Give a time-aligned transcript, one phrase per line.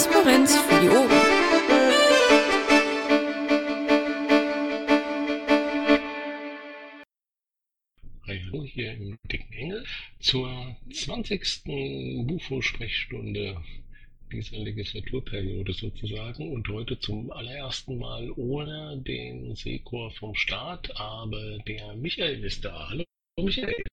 [0.00, 1.10] Transparenz für die Ohren.
[8.26, 9.84] Hallo hier im Dicken Engel
[10.20, 11.64] zur 20.
[12.26, 13.62] Bufo-Sprechstunde
[14.32, 21.94] dieser Legislaturperiode sozusagen und heute zum allerersten Mal ohne den Sekor vom Staat, aber der
[21.96, 22.88] Michael ist da.
[22.88, 23.04] Hallo
[23.36, 23.84] Michael.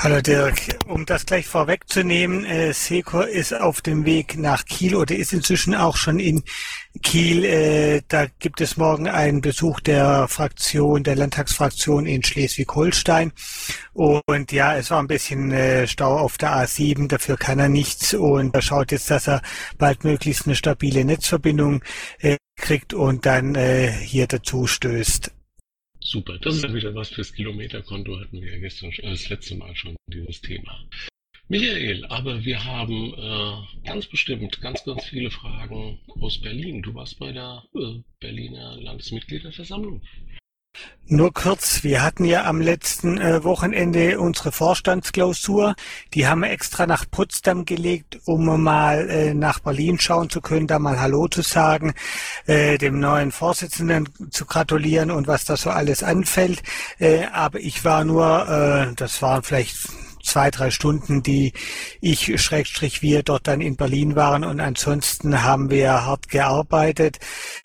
[0.00, 5.16] Hallo Dirk, um das gleich vorwegzunehmen, äh, Secor ist auf dem Weg nach Kiel oder
[5.16, 6.44] ist inzwischen auch schon in
[7.02, 7.44] Kiel.
[7.44, 13.32] Äh, da gibt es morgen einen Besuch der Fraktion, der Landtagsfraktion in Schleswig-Holstein.
[13.92, 18.14] Und ja, es war ein bisschen äh, Stau auf der A7, dafür kann er nichts
[18.14, 19.42] und er schaut jetzt, dass er
[19.78, 21.82] bald möglichst eine stabile Netzverbindung
[22.20, 25.32] äh, kriegt und dann äh, hier dazu stößt.
[26.08, 29.76] Super, das ist wieder was fürs Kilometerkonto, hatten wir ja gestern äh, das letzte Mal
[29.76, 30.88] schon dieses Thema.
[31.48, 36.80] Michael, aber wir haben äh, ganz bestimmt ganz, ganz viele Fragen aus Berlin.
[36.80, 40.00] Du warst bei der äh, Berliner Landesmitgliederversammlung.
[41.10, 45.74] Nur kurz, wir hatten ja am letzten äh, Wochenende unsere Vorstandsklausur.
[46.12, 50.66] Die haben wir extra nach Potsdam gelegt, um mal äh, nach Berlin schauen zu können,
[50.66, 51.94] da mal Hallo zu sagen,
[52.46, 56.62] äh, dem neuen Vorsitzenden zu gratulieren und was da so alles anfällt.
[56.98, 59.88] Äh, aber ich war nur, äh, das waren vielleicht
[60.22, 61.52] zwei, drei Stunden, die
[62.00, 64.44] ich, Schrägstrich, wir dort dann in Berlin waren.
[64.44, 67.18] Und ansonsten haben wir hart gearbeitet,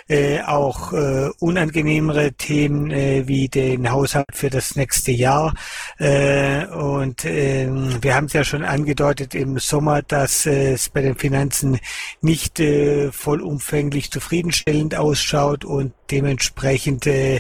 [0.08, 5.54] äh, auch äh, unangenehmere Themen äh, wie den Haushalt für das nächste Jahr.
[5.98, 7.70] Äh, und äh,
[8.02, 11.80] wir haben es ja schon angedeutet im Sommer, dass äh, es bei den Finanzen
[12.22, 17.40] nicht äh, vollumfänglich zufriedenstellend ausschaut und dementsprechend äh,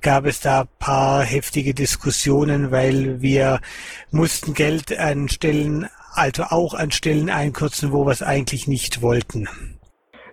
[0.00, 3.60] gab es da paar heftige Diskussionen, weil wir
[4.10, 9.48] mussten Geld an Stellen, also auch an Stellen einkürzen, wo wir es eigentlich nicht wollten.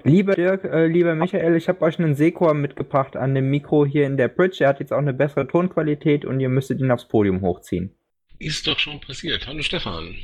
[0.03, 4.07] Lieber Dirk, äh, lieber Michael, ich habe euch einen Sekor mitgebracht an dem Mikro hier
[4.07, 4.63] in der Bridge.
[4.63, 7.91] Er hat jetzt auch eine bessere Tonqualität und ihr müsstet ihn aufs Podium hochziehen.
[8.39, 9.45] Ist doch schon passiert.
[9.45, 10.15] Hallo Stefan.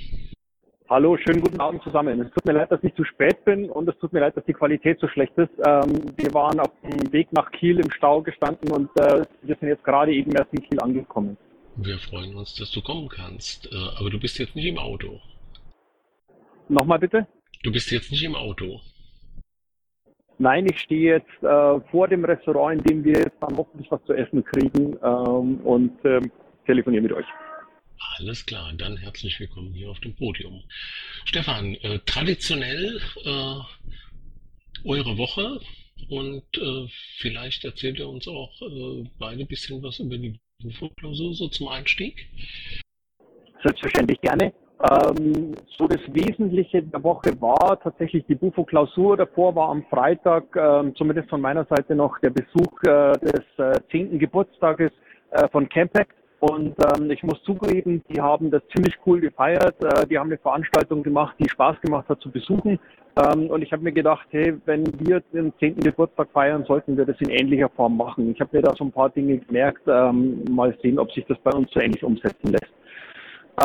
[0.90, 2.22] Hallo, schönen guten Abend zusammen.
[2.22, 4.46] Es tut mir leid, dass ich zu spät bin und es tut mir leid, dass
[4.46, 5.52] die Qualität so schlecht ist.
[5.66, 9.68] Ähm, wir waren auf dem Weg nach Kiel im Stau gestanden und äh, wir sind
[9.68, 11.36] jetzt gerade eben erst in Kiel angekommen.
[11.76, 13.70] Wir freuen uns, dass du kommen kannst.
[13.70, 15.20] Äh, aber du bist jetzt nicht im Auto.
[16.70, 17.28] Nochmal bitte?
[17.64, 18.80] Du bist jetzt nicht im Auto.
[20.38, 24.04] Nein, ich stehe jetzt äh, vor dem Restaurant, in dem wir jetzt dann hoffentlich was
[24.06, 26.32] zu essen kriegen ähm, und ähm,
[26.66, 27.26] telefoniere mit euch.
[28.00, 30.64] Alles klar, dann herzlich willkommen hier auf dem Podium.
[31.26, 33.60] Stefan, äh, traditionell äh,
[34.86, 35.60] eure Woche
[36.10, 36.88] und äh,
[37.18, 41.70] vielleicht erzählt ihr uns auch äh, beide ein bisschen was über die Bufo-Klausur so zum
[41.70, 42.28] Einstieg.
[43.64, 44.54] Selbstverständlich gerne.
[44.80, 49.18] Ähm, so das Wesentliche der Woche war tatsächlich die Bufo-Klausur.
[49.18, 53.80] Davor war am Freitag ähm, zumindest von meiner Seite noch der Besuch äh, des äh,
[53.90, 54.20] 10.
[54.20, 54.92] Geburtstages
[55.32, 56.14] äh, von Campact.
[56.40, 59.76] Und ähm, ich muss zugeben, die haben das ziemlich cool gefeiert.
[59.84, 62.80] Äh, die haben eine Veranstaltung gemacht, die Spaß gemacht hat zu besuchen.
[63.18, 65.78] Ähm, und ich habe mir gedacht, hey, wenn wir den 10.
[65.78, 68.32] Geburtstag feiern, sollten wir das in ähnlicher Form machen.
[68.32, 69.82] Ich habe mir da so ein paar Dinge gemerkt.
[69.88, 72.72] Ähm, mal sehen, ob sich das bei uns so ähnlich umsetzen lässt.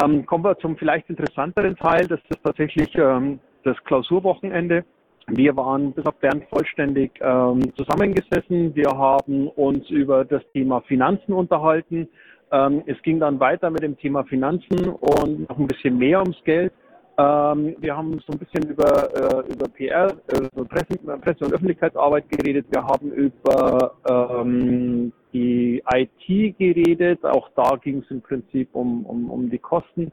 [0.03, 2.07] Ähm, kommen wir zum vielleicht interessanteren Teil.
[2.07, 4.85] Das ist tatsächlich ähm, das Klausurwochenende.
[5.29, 8.75] Wir waren bis auf Bern vollständig ähm, zusammengesessen.
[8.75, 12.09] Wir haben uns über das Thema Finanzen unterhalten.
[12.53, 16.37] Ähm, es ging dann weiter mit dem Thema Finanzen und noch ein bisschen mehr ums
[16.45, 16.73] Geld.
[17.19, 22.29] Ähm, wir haben so ein bisschen über, äh, über PR, also Presse, Presse- und Öffentlichkeitsarbeit
[22.29, 22.67] geredet.
[22.71, 27.25] Wir haben über ähm, die IT geredet.
[27.25, 30.13] Auch da ging es im Prinzip um, um, um die Kosten.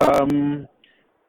[0.00, 0.66] Ähm,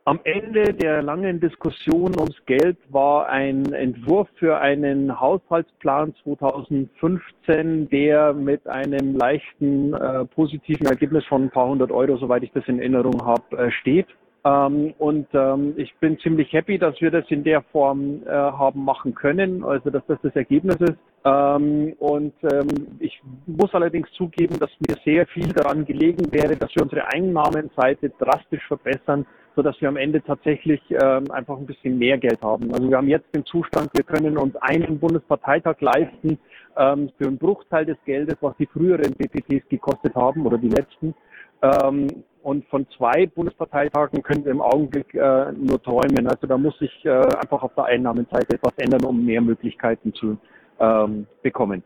[0.07, 8.33] am Ende der langen Diskussion ums Geld war ein Entwurf für einen Haushaltsplan 2015, der
[8.33, 12.77] mit einem leichten äh, positiven Ergebnis von ein paar hundert Euro, soweit ich das in
[12.77, 14.05] Erinnerung habe, äh, steht.
[14.43, 18.85] Ähm, und ähm, ich bin ziemlich happy, dass wir das in der Form äh, haben
[18.85, 20.99] machen können, also dass das das Ergebnis ist.
[21.23, 22.67] Ähm, und ähm,
[22.99, 28.11] ich muss allerdings zugeben, dass mir sehr viel daran gelegen wäre, dass wir unsere Einnahmenseite
[28.19, 29.25] drastisch verbessern,
[29.55, 32.73] so dass wir am Ende tatsächlich ähm, einfach ein bisschen mehr Geld haben.
[32.73, 36.37] Also wir haben jetzt den Zustand, wir können uns einen Bundesparteitag leisten
[36.77, 41.15] ähm, für einen Bruchteil des Geldes, was die früheren BPTs gekostet haben oder die letzten.
[41.61, 42.07] Ähm,
[42.43, 46.27] und von zwei Bundesparteitagen können wir im Augenblick äh, nur träumen.
[46.27, 50.37] Also da muss sich äh, einfach auf der Einnahmenseite etwas ändern, um mehr Möglichkeiten zu
[50.79, 51.81] ähm, bekommen.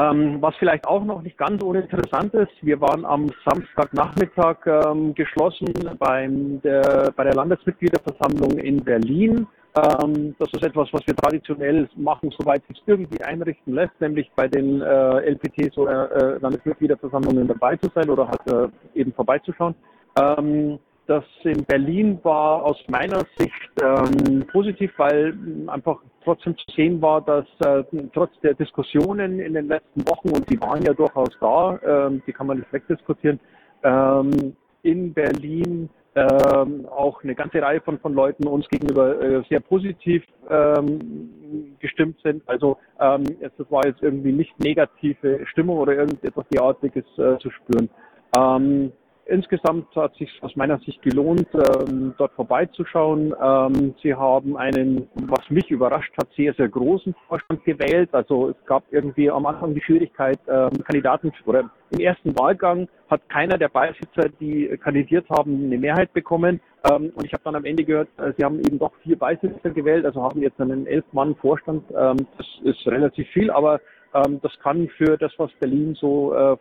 [0.00, 5.74] Ähm, was vielleicht auch noch nicht ganz uninteressant ist, wir waren am Samstagnachmittag ähm, geschlossen
[5.98, 12.30] beim der, bei der Landesmitgliederversammlung in Berlin Ähm, das ist etwas, was wir traditionell machen,
[12.38, 17.90] soweit sich irgendwie einrichten lässt, nämlich bei den äh, LPTs oder äh, Landesmitgliederversammlungen dabei zu
[17.94, 19.74] sein oder halt äh, eben vorbeizuschauen.
[20.20, 23.52] Ähm, das in Berlin war aus meiner Sicht
[23.82, 29.68] ähm, positiv, weil einfach trotzdem zu sehen war, dass äh, trotz der Diskussionen in den
[29.68, 33.40] letzten Wochen, und die waren ja durchaus da, ähm, die kann man nicht wegdiskutieren,
[33.82, 39.60] ähm, in Berlin ähm, auch eine ganze Reihe von, von Leuten uns gegenüber äh, sehr
[39.60, 42.42] positiv ähm, gestimmt sind.
[42.46, 47.88] Also ähm, es war jetzt irgendwie nicht negative Stimmung oder irgendetwas derartiges äh, zu spüren.
[48.36, 48.92] Ähm,
[49.32, 53.34] Insgesamt hat sich aus meiner Sicht gelohnt, ähm, dort vorbeizuschauen.
[53.42, 58.10] Ähm, Sie haben einen, was mich überrascht hat, sehr, sehr großen Vorstand gewählt.
[58.12, 63.26] Also es gab irgendwie am Anfang die Schwierigkeit, ähm, Kandidaten oder im ersten Wahlgang hat
[63.30, 66.60] keiner der Beisitzer, die kandidiert haben, eine Mehrheit bekommen.
[66.90, 69.70] Ähm, und ich habe dann am Ende gehört, äh, sie haben eben doch vier Beisitzer
[69.70, 71.84] gewählt, also haben jetzt einen elf Mann Vorstand.
[71.96, 73.80] Ähm, das ist relativ viel, aber
[74.12, 76.56] das kann für das, was Berlin so äh,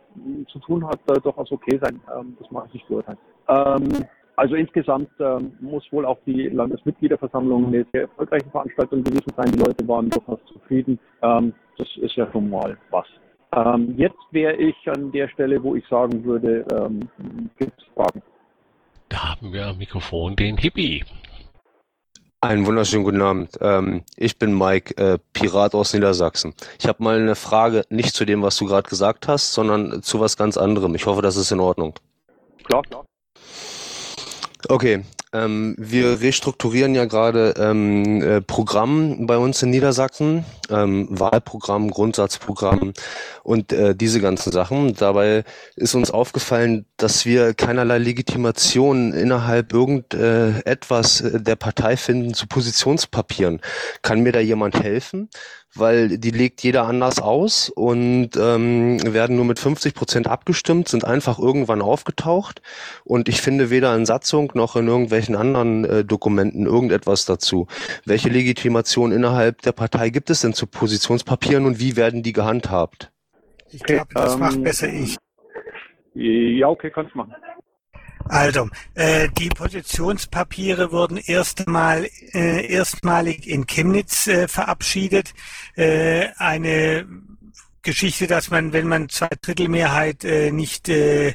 [0.47, 1.99] zu tun hat, äh, durchaus okay sein.
[2.17, 3.17] Ähm, das mache ich nicht beurteilen.
[3.47, 4.05] Ähm,
[4.35, 9.51] also insgesamt ähm, muss wohl auch die Landesmitgliederversammlung eine sehr erfolgreiche Veranstaltung gewesen sein.
[9.51, 10.97] Die Leute waren durchaus zufrieden.
[11.21, 13.05] Ähm, das ist ja schon mal was.
[13.53, 17.01] Ähm, jetzt wäre ich an der Stelle, wo ich sagen würde, ähm,
[17.57, 18.21] gibt es Fragen.
[19.09, 21.03] Da haben wir am Mikrofon den Hippie.
[22.43, 23.59] Einen wunderschönen guten Abend.
[23.61, 26.55] Ähm, ich bin Mike, äh, Pirat aus Niedersachsen.
[26.79, 30.19] Ich habe mal eine Frage, nicht zu dem, was du gerade gesagt hast, sondern zu
[30.19, 30.95] was ganz anderem.
[30.95, 31.93] Ich hoffe, das ist in Ordnung.
[32.63, 33.05] Klar, klar.
[34.69, 41.89] Okay, ähm, wir restrukturieren ja gerade ähm, äh, Programm bei uns in Niedersachsen, ähm, Wahlprogramm,
[41.89, 42.93] Grundsatzprogramm
[43.43, 44.93] und äh, diese ganzen Sachen.
[44.95, 45.43] Dabei
[45.75, 53.61] ist uns aufgefallen, dass wir keinerlei Legitimation innerhalb irgendetwas äh, der Partei finden zu Positionspapieren.
[54.01, 55.29] Kann mir da jemand helfen?
[55.75, 61.05] Weil die legt jeder anders aus und ähm, werden nur mit 50 Prozent abgestimmt, sind
[61.05, 62.61] einfach irgendwann aufgetaucht
[63.03, 67.67] und ich finde weder in Satzung noch in irgendwelchen anderen äh, Dokumenten irgendetwas dazu.
[68.05, 73.11] Welche Legitimation innerhalb der Partei gibt es denn zu Positionspapieren und wie werden die gehandhabt?
[73.71, 75.17] Ich glaube, das ähm, macht besser ich.
[76.13, 77.33] Ja, okay, kannst machen.
[78.31, 85.33] Also, äh, die Positionspapiere wurden erstmal, äh, erstmalig in Chemnitz äh, verabschiedet.
[85.75, 87.05] Äh, eine
[87.81, 91.33] Geschichte, dass man, wenn man zwei Drittel Mehrheit äh, nicht äh,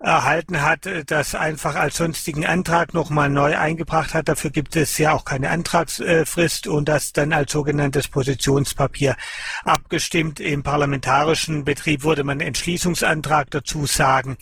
[0.00, 4.28] erhalten hat, äh, das einfach als sonstigen Antrag nochmal neu eingebracht hat.
[4.28, 9.16] Dafür gibt es ja auch keine Antragsfrist und das dann als sogenanntes Positionspapier
[9.64, 10.40] abgestimmt.
[10.40, 14.38] Im parlamentarischen Betrieb würde man Entschließungsantrag dazu sagen.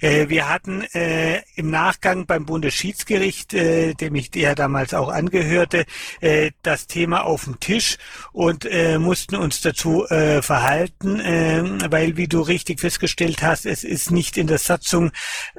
[0.00, 5.84] Äh, wir hatten äh, im Nachgang beim Bundesschiedsgericht, dem ich der damals auch angehörte,
[6.62, 7.98] das Thema auf dem Tisch
[8.32, 8.68] und
[8.98, 14.58] mussten uns dazu verhalten, weil, wie du richtig festgestellt hast, es ist nicht in der
[14.58, 15.12] Satzung Nutzung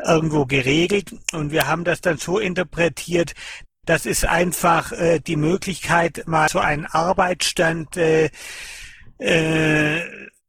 [0.03, 1.15] irgendwo geregelt.
[1.33, 3.33] Und wir haben das dann so interpretiert,
[3.85, 8.31] das ist einfach äh, die Möglichkeit, mal so einen Arbeitsstand äh,
[9.19, 10.01] äh,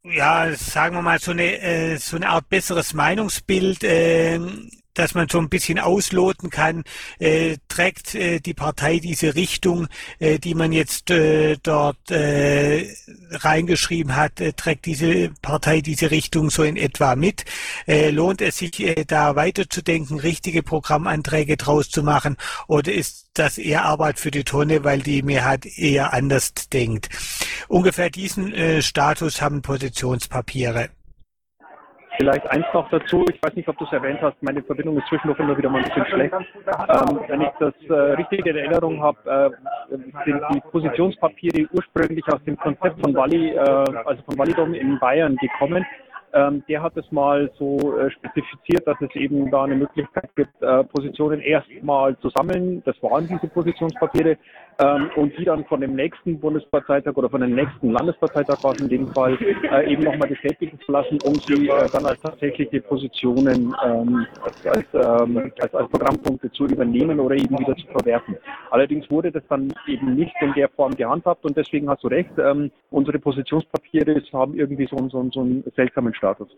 [0.05, 4.38] ja, sagen wir mal, so eine, äh, so eine Art besseres Meinungsbild äh,
[4.97, 6.83] dass man so ein bisschen ausloten kann,
[7.19, 9.88] äh, trägt äh, die Partei diese Richtung,
[10.19, 12.88] äh, die man jetzt äh, dort äh,
[13.31, 17.45] reingeschrieben hat, äh, trägt diese Partei diese Richtung so in etwa mit.
[17.87, 22.37] Äh, lohnt es sich äh, da weiterzudenken, richtige Programmanträge draus zu machen
[22.67, 27.11] oder ist das eher Arbeit für die Tonne, weil die Mehrheit eher anders denkt?
[27.69, 30.91] Ungefähr diesen äh, Status haben Positionspapiere.
[32.18, 35.06] Vielleicht eins noch dazu, ich weiß nicht, ob du es erwähnt hast, meine Verbindung ist
[35.08, 36.35] zwischendurch immer wieder mal ein bisschen schlecht.
[36.35, 39.52] Ähm, wenn ich das äh, richtig in Erinnerung habe,
[39.90, 44.99] äh, sind die Positionspapiere ursprünglich aus dem Konzept von Walli, äh, also von Wallidom in
[44.99, 45.85] Bayern gekommen.
[46.32, 50.62] Ähm, der hat es mal so äh, spezifiziert, dass es eben da eine Möglichkeit gibt,
[50.62, 52.82] äh, Positionen erstmal zu sammeln.
[52.85, 54.37] Das waren diese Positionspapiere
[54.78, 58.88] ähm, und die dann von dem nächsten Bundesparteitag oder von dem nächsten Landesparteitag war in
[58.88, 59.38] dem Fall
[59.71, 64.26] äh, eben nochmal bestätigen zu lassen, um sie äh, dann als tatsächliche Positionen ähm,
[64.64, 68.37] als, ähm, als, als Programmpunkte zu übernehmen oder eben wieder zu verwerfen.
[68.71, 72.30] Allerdings wurde das dann eben nicht in der Form gehandhabt und deswegen hast du recht,
[72.38, 76.49] ähm, unsere Positionspapiere haben irgendwie so, so, so einen seltsamen Status.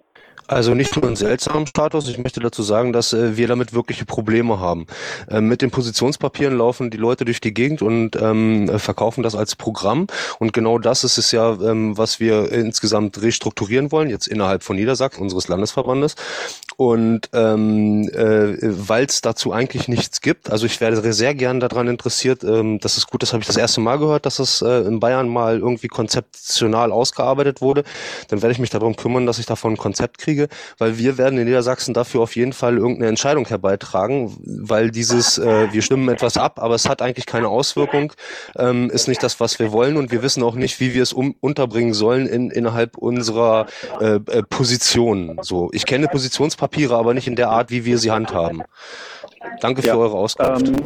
[0.47, 4.07] Also nicht nur einen seltsamen Status, ich möchte dazu sagen, dass äh, wir damit wirkliche
[4.07, 4.87] Probleme haben.
[5.29, 9.35] Äh, mit den Positionspapieren laufen die Leute durch die Gegend und und ähm, verkaufen das
[9.35, 10.07] als Programm.
[10.39, 14.77] Und genau das ist es ja, ähm, was wir insgesamt restrukturieren wollen, jetzt innerhalb von
[14.77, 16.15] Niedersachsen, unseres Landesverbandes.
[16.77, 21.89] Und ähm, äh, weil es dazu eigentlich nichts gibt, also ich wäre sehr gern daran
[21.89, 24.83] interessiert, ähm, das ist gut, das habe ich das erste Mal gehört, dass es äh,
[24.83, 27.83] in Bayern mal irgendwie konzeptional ausgearbeitet wurde.
[28.29, 30.49] Dann werde ich mich darum kümmern, dass ich davon ein Konzept kriege,
[30.79, 35.73] weil wir werden in Niedersachsen dafür auf jeden Fall irgendeine Entscheidung herbeitragen, weil dieses, äh,
[35.73, 37.98] wir stimmen etwas ab, aber es hat eigentlich keine Auswirkung,
[38.57, 41.13] ähm, ist nicht das, was wir wollen und wir wissen auch nicht, wie wir es
[41.13, 43.67] um, unterbringen sollen in, innerhalb unserer
[44.01, 45.39] äh, äh Position.
[45.43, 48.63] So, ich kenne Positionspapiere, aber nicht in der Art, wie wir sie handhaben.
[49.61, 50.69] Danke für ja, eure Auskunft.
[50.69, 50.77] Ähm,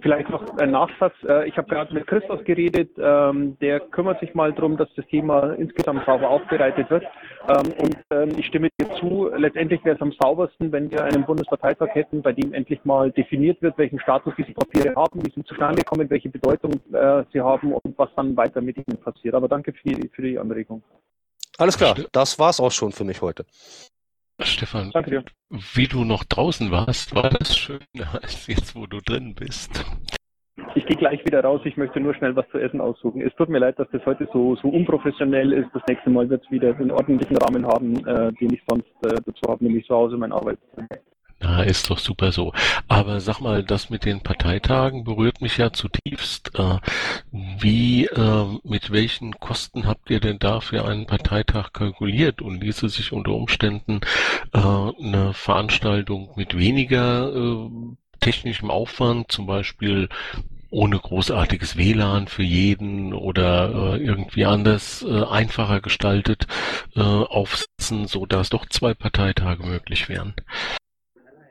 [0.00, 1.14] vielleicht noch ein Nachsatz.
[1.26, 2.90] Äh, ich habe gerade mit Christoph geredet.
[2.98, 7.04] Ähm, der kümmert sich mal darum, dass das Thema insgesamt sauber aufbereitet wird.
[7.48, 9.30] Ähm, und ähm, ich stimme dir zu.
[9.36, 13.60] Letztendlich wäre es am saubersten, wenn wir einen Bundesparteitag hätten, bei dem endlich mal definiert
[13.62, 17.72] wird, welchen Status diese Papiere haben, wie sie zustande kommen, welche Bedeutung äh, sie haben
[17.72, 19.34] und was dann weiter mit ihnen passiert.
[19.34, 20.82] Aber danke für die, für die Anregung.
[21.58, 23.44] Alles klar, das war's auch schon für mich heute.
[24.40, 27.80] Stefan, Danke wie du noch draußen warst, war das schöner
[28.22, 29.84] als jetzt, wo du drin bist.
[30.74, 33.22] Ich gehe gleich wieder raus, ich möchte nur schnell was zu essen aussuchen.
[33.22, 35.68] Es tut mir leid, dass das heute so, so unprofessionell ist.
[35.72, 39.20] Das nächste Mal wird es wieder den ordentlichen Rahmen haben, äh, den ich sonst äh,
[39.24, 40.86] dazu habe, nämlich zu Hause mein Arbeitszimmer.
[41.40, 42.52] Na, ist doch super so.
[42.88, 46.58] Aber sag mal, das mit den Parteitagen berührt mich ja zutiefst.
[46.58, 46.78] Äh,
[47.30, 52.88] wie, äh, mit welchen Kosten habt ihr denn da für einen Parteitag kalkuliert und ließe
[52.88, 54.00] sich unter Umständen
[54.52, 57.68] äh, eine Veranstaltung mit weniger
[58.20, 60.08] technischem Aufwand, zum Beispiel
[60.70, 66.46] ohne großartiges WLAN für jeden oder äh, irgendwie anders äh, einfacher gestaltet
[66.94, 70.34] äh, aufsetzen, so dass doch zwei Parteitage möglich wären.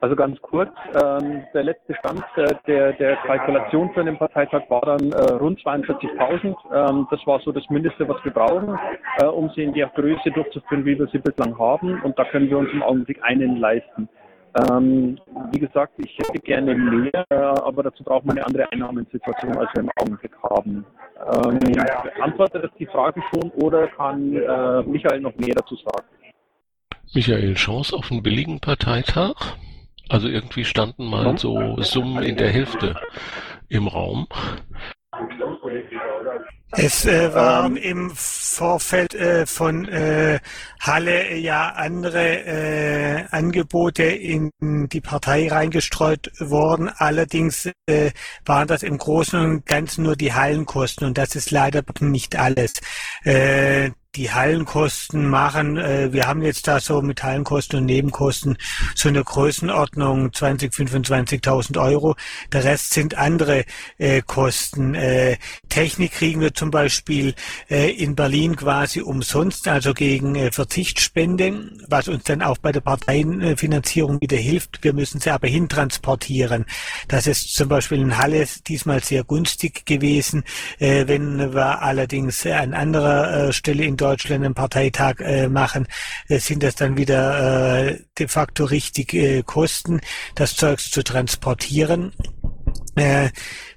[0.07, 0.71] Also ganz kurz,
[1.03, 5.59] ähm, der letzte Stand äh, der, der Kalkulation für den Parteitag war dann äh, rund
[5.59, 6.55] 42.000.
[6.73, 8.79] Ähm, das war so das Mindeste, was wir brauchen,
[9.17, 12.01] äh, um sie in der Größe durchzuführen, wie wir sie bislang haben.
[12.03, 14.07] Und da können wir uns im Augenblick einen leisten.
[14.71, 15.19] Ähm,
[15.51, 19.69] wie gesagt, ich hätte gerne mehr, äh, aber dazu braucht man eine andere Einnahmensituation, als
[19.73, 20.85] wir im Augenblick haben.
[21.19, 21.59] Ähm,
[22.21, 26.07] antwortet das die Frage schon oder kann äh, Michael noch mehr dazu sagen?
[27.13, 29.57] Michael, Chance auf einen billigen Parteitag?
[30.09, 32.95] Also irgendwie standen mal so Summen in der Hälfte
[33.69, 34.27] im Raum.
[36.71, 40.39] Es äh, waren im Vorfeld äh, von äh,
[40.81, 46.89] Halle ja andere äh, Angebote in die Partei reingestreut worden.
[46.97, 48.11] Allerdings äh,
[48.45, 52.73] waren das im Großen und Ganzen nur die Hallenkosten und das ist leider nicht alles.
[54.17, 55.77] Die Hallenkosten machen.
[55.77, 58.57] Äh, wir haben jetzt da so mit Hallenkosten und Nebenkosten
[58.95, 62.15] so eine Größenordnung 20, 25.000 Euro.
[62.51, 63.63] Der Rest sind andere
[63.99, 64.95] äh, Kosten.
[64.95, 65.37] Äh,
[65.69, 67.35] Technik kriegen wir zum Beispiel
[67.67, 70.49] in Berlin quasi umsonst, also gegen äh,
[71.87, 74.83] was uns dann auch bei der Parteienfinanzierung wieder hilft.
[74.83, 76.65] Wir müssen sie aber hintransportieren.
[77.07, 80.43] Das ist zum Beispiel in Halle diesmal sehr günstig gewesen.
[80.79, 85.87] Wenn wir allerdings an anderer Stelle in Deutschland einen Parteitag äh, machen,
[86.27, 90.01] äh, sind das dann wieder äh, de facto richtig äh, Kosten,
[90.35, 92.13] das Zeugs zu transportieren.
[92.95, 93.29] Äh,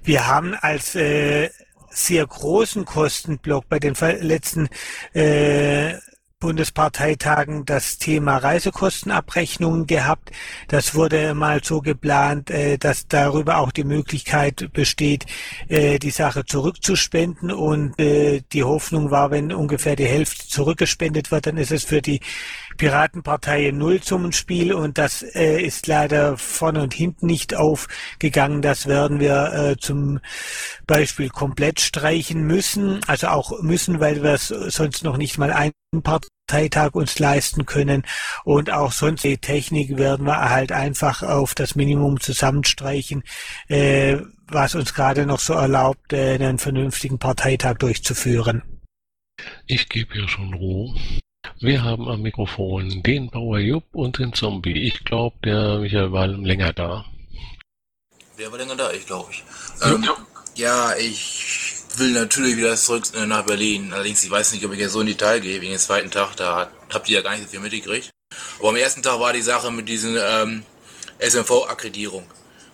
[0.03, 1.49] wir haben als äh,
[1.89, 4.69] sehr großen Kostenblock bei den letzten
[5.13, 5.95] äh,
[6.41, 10.31] Bundesparteitagen das Thema Reisekostenabrechnungen gehabt.
[10.67, 15.25] Das wurde mal so geplant, äh, dass darüber auch die Möglichkeit besteht,
[15.69, 17.51] äh, die Sache zurückzuspenden.
[17.51, 22.01] Und äh, die Hoffnung war, wenn ungefähr die Hälfte zurückgespendet wird, dann ist es für
[22.01, 22.19] die
[22.77, 28.63] Piratenpartei ein Nullsummenspiel und das ist leider vorne und hinten nicht aufgegangen.
[28.63, 30.19] Das werden wir zum
[30.87, 35.73] Beispiel komplett streichen müssen, also auch müssen, weil wir es sonst noch nicht mal einen
[35.99, 38.03] Parteitag uns leisten können
[38.45, 43.23] und auch sonst die Technik werden wir halt einfach auf das Minimum zusammenstreichen,
[43.67, 44.17] äh,
[44.47, 48.63] was uns gerade noch so erlaubt, äh, einen vernünftigen Parteitag durchzuführen.
[49.67, 50.95] Ich gebe hier schon Ruhe.
[51.59, 54.87] Wir haben am Mikrofon den Bauer Jupp und den Zombie.
[54.87, 57.05] Ich glaube, der Michael war länger da.
[58.37, 58.91] Wer war länger da?
[58.91, 59.43] Ich glaube ich.
[59.83, 60.07] Ähm,
[60.55, 63.93] ja, ich will natürlich wieder zurück äh, nach Berlin.
[63.93, 66.35] Allerdings, ich weiß nicht, ob ich jetzt so in Detail gehe, wegen dem zweiten Tag.
[66.35, 68.09] Da habt ihr ja gar nicht so viel mitgekriegt.
[68.59, 70.63] Aber am ersten Tag war die Sache mit diesen ähm,
[71.19, 72.25] SMV-Akkreditierung.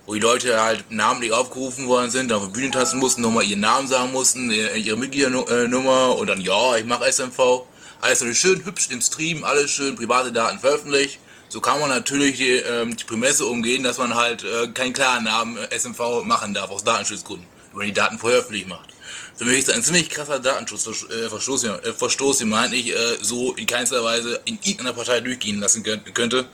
[0.06, 3.44] Wo die Leute halt namentlich aufgerufen worden sind, dann auf die Bühne tanzen mussten, nochmal
[3.44, 7.66] ihren Namen sagen mussten, ihre Mitgliedernummer und dann, ja, ich mache SMV.
[8.00, 11.20] Alles natürlich schön hübsch im Stream, alles schön private Daten veröffentlicht.
[11.50, 15.24] So kann man natürlich die, ähm, die Prämisse umgehen, dass man halt äh, keinen klaren
[15.24, 18.97] Namen äh, SMV machen darf aus Datenschutzgründen, wenn man die Daten vorher öffentlich macht.
[19.38, 23.54] Für mich ist ein ziemlich krasser Datenschutzverstoß, äh, äh, Verstoß, den man eigentlich äh, so
[23.54, 26.46] in keinster Weise in irgendeiner Partei durchgehen lassen könnte.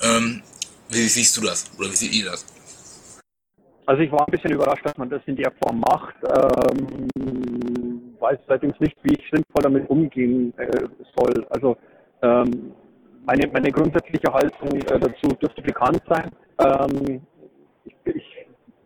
[0.00, 0.40] Ähm,
[0.88, 1.68] wie siehst du das?
[1.78, 2.46] Oder wie seht ihr das?
[3.86, 6.14] Also ich war ein bisschen überrascht, dass man das in der Form macht.
[6.22, 7.08] Ähm,
[8.20, 10.86] weiß allerdings nicht, wie ich sinnvoll damit umgehen äh,
[11.16, 11.44] soll.
[11.50, 11.76] Also
[12.22, 12.72] ähm,
[13.26, 16.30] meine, meine grundsätzliche Haltung äh, dazu dürfte bekannt sein.
[16.58, 17.31] Ähm, ich, ich,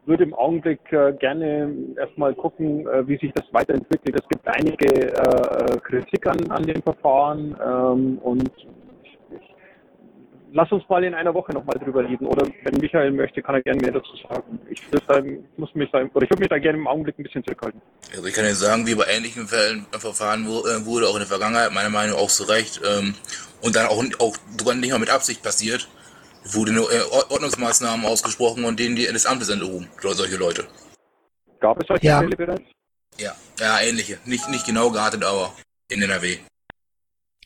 [0.06, 4.16] würde im Augenblick äh, gerne erstmal gucken, äh, wie sich das weiterentwickelt.
[4.16, 8.50] Es gibt einige äh, Kritik an, an dem Verfahren ähm, und
[10.52, 12.26] lass uns mal in einer Woche nochmal drüber reden.
[12.26, 14.58] Oder wenn Michael möchte, kann er gerne mehr dazu sagen.
[14.70, 14.82] Ich,
[15.56, 17.80] muss mich da, würde mich da gerne im Augenblick ein bisschen zurückhalten.
[18.10, 21.20] Also ich kann jetzt sagen, wie bei ähnlichen Fällen äh, Verfahren äh, wurde auch in
[21.20, 23.14] der Vergangenheit, meiner Meinung nach auch zu Recht, ähm,
[23.62, 25.88] und dann auch, auch nicht mal mit Absicht passiert,
[26.54, 30.66] wurde nur äh, Ordnungsmaßnahmen ausgesprochen und denen die des Amtes enthoben, solche Leute.
[31.60, 32.18] Gab es solche ja.
[32.18, 32.62] Fälle bereits?
[33.18, 34.18] Ja, ja, ähnliche.
[34.24, 35.52] Nicht, nicht genau geartet, aber
[35.88, 36.38] in NRW.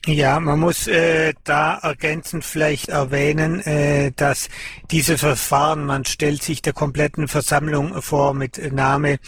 [0.07, 4.49] Ja, man muss äh, da ergänzend vielleicht erwähnen, äh, dass
[4.89, 9.19] diese Verfahren, man stellt sich der kompletten Versammlung vor mit Name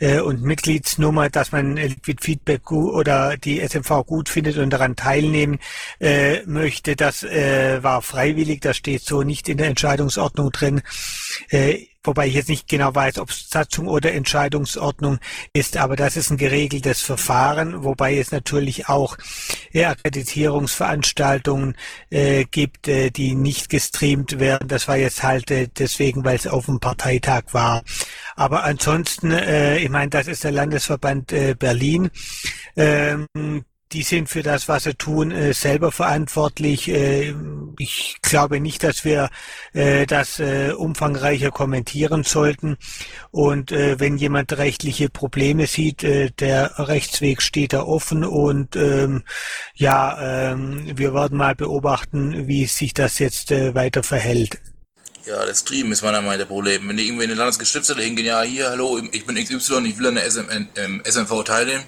[0.00, 5.60] äh, und Mitgliedsnummer, dass man Liquid Feedback oder die SMV gut findet und daran teilnehmen
[5.98, 6.94] äh, möchte.
[6.94, 10.82] Das äh, war freiwillig, das steht so nicht in der Entscheidungsordnung drin.
[11.48, 15.18] Äh, wobei ich jetzt nicht genau weiß, ob es Satzung oder Entscheidungsordnung
[15.52, 19.16] ist, aber das ist ein geregeltes Verfahren, wobei es natürlich auch
[19.72, 21.76] äh, Akkreditierungsveranstaltungen
[22.10, 24.68] äh, gibt, äh, die nicht gestreamt werden.
[24.68, 27.82] Das war jetzt halt äh, deswegen, weil es auf dem Parteitag war.
[28.36, 32.10] Aber ansonsten, äh, ich meine, das ist der Landesverband äh, Berlin.
[32.76, 33.26] Ähm,
[33.92, 36.88] die sind für das, was sie tun, äh, selber verantwortlich.
[36.88, 37.34] Äh,
[37.78, 39.30] ich glaube nicht, dass wir
[39.72, 42.76] äh, das äh, umfangreicher kommentieren sollten.
[43.30, 48.24] Und äh, wenn jemand rechtliche Probleme sieht, äh, der Rechtsweg steht da offen.
[48.24, 49.24] Und ähm,
[49.74, 54.58] ja, ähm, wir werden mal beobachten, wie sich das jetzt weiter verhält.
[55.24, 56.88] Ja, das Stream ist meiner Meinung nach der Problem.
[56.88, 60.06] Wenn die irgendwie in den Landesgeschäftsstelle hingehen, ja, hier, hallo, ich bin XY, ich will
[60.06, 60.46] an der SM,
[60.76, 61.84] ähm, SMV teilnehmen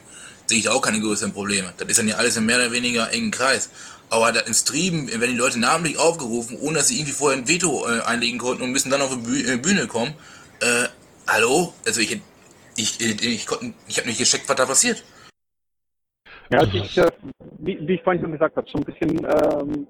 [0.51, 1.73] sehe ich auch keine größeren Probleme.
[1.79, 3.71] Das ist dann ja alles in mehr oder weniger engen Kreis.
[4.11, 7.87] Aber im Stream werden die Leute namentlich aufgerufen, ohne dass sie irgendwie vorher ein Veto
[7.87, 10.13] äh, einlegen konnten und müssen dann auf die äh, Bühne kommen.
[10.61, 10.89] Äh,
[11.29, 11.73] hallo?
[11.87, 12.21] Also ich,
[12.77, 13.47] ich, ich, ich,
[13.87, 15.05] ich habe nicht gecheckt, was da passiert.
[16.51, 17.09] Ja, also ich, äh,
[17.61, 19.87] wie, wie, ich vorhin schon gesagt habe, so ein bisschen ähm,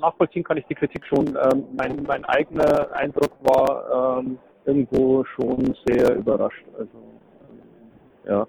[0.00, 1.26] nachvollziehen kann ich die Kritik schon.
[1.26, 6.64] Ähm, mein, mein eigener Eindruck war ähm, irgendwo schon sehr überrascht.
[6.78, 6.98] Also,
[7.50, 8.46] ähm, ja.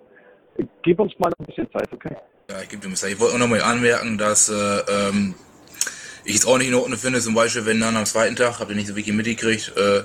[0.84, 2.16] Gib uns mal ein bisschen Zeit, okay?
[2.50, 3.14] Ja, ich gebe dir Zeit.
[3.14, 5.36] Ich wollte auch nochmal anmerken, dass äh, ähm,
[6.24, 8.70] ich es auch nicht in Ordnung finde, zum Beispiel, wenn dann am zweiten Tag, habt
[8.70, 10.04] ihr nicht so wirklich mitgekriegt, äh,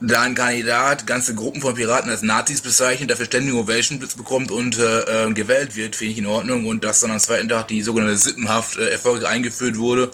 [0.00, 4.78] da ein Kandidat ganze Gruppen von Piraten als Nazis bezeichnet, dafür ständig Ovation bekommt und
[4.78, 6.66] äh, äh, gewählt wird, finde ich in Ordnung.
[6.66, 10.10] Und dass dann am zweiten Tag die sogenannte Sippenhaft äh, erfolgreich eingeführt wurde,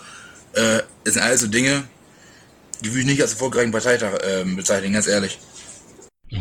[0.54, 1.84] äh, das sind alles so Dinge,
[2.82, 5.38] die würde ich nicht als erfolgreichen Parteitag äh, bezeichnen, ganz ehrlich.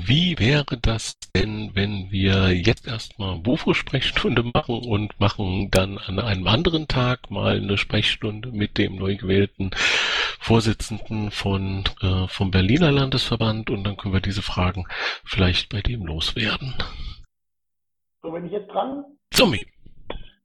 [0.04, 6.48] Wie wäre das denn, wenn wir jetzt erstmal Bufo-Sprechstunde machen und machen dann an einem
[6.48, 9.72] anderen Tag mal eine Sprechstunde mit dem neu gewählten
[10.40, 14.86] Vorsitzenden von, äh, vom Berliner Landesverband und dann können wir diese Fragen
[15.24, 16.74] vielleicht bei dem loswerden.
[18.22, 19.06] So, bin ich jetzt dran?
[19.32, 19.66] Zombie.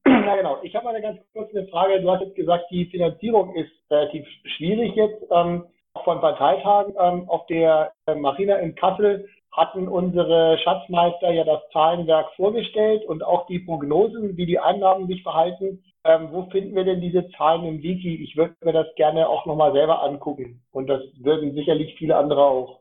[0.06, 0.60] Ja, genau.
[0.62, 2.00] Ich habe eine ganz kurze Frage.
[2.00, 5.24] Du hast jetzt gesagt, die Finanzierung ist relativ schwierig jetzt.
[5.30, 5.64] Ähm,
[6.04, 12.26] von Parteitagen ähm, auf der äh, Marina in Kassel hatten unsere Schatzmeister ja das Zahlenwerk
[12.36, 15.82] vorgestellt und auch die Prognosen, wie die Einnahmen sich verhalten.
[16.04, 18.22] Ähm, wo finden wir denn diese Zahlen im Wiki?
[18.22, 22.42] Ich würde mir das gerne auch nochmal selber angucken und das würden sicherlich viele andere
[22.42, 22.80] auch.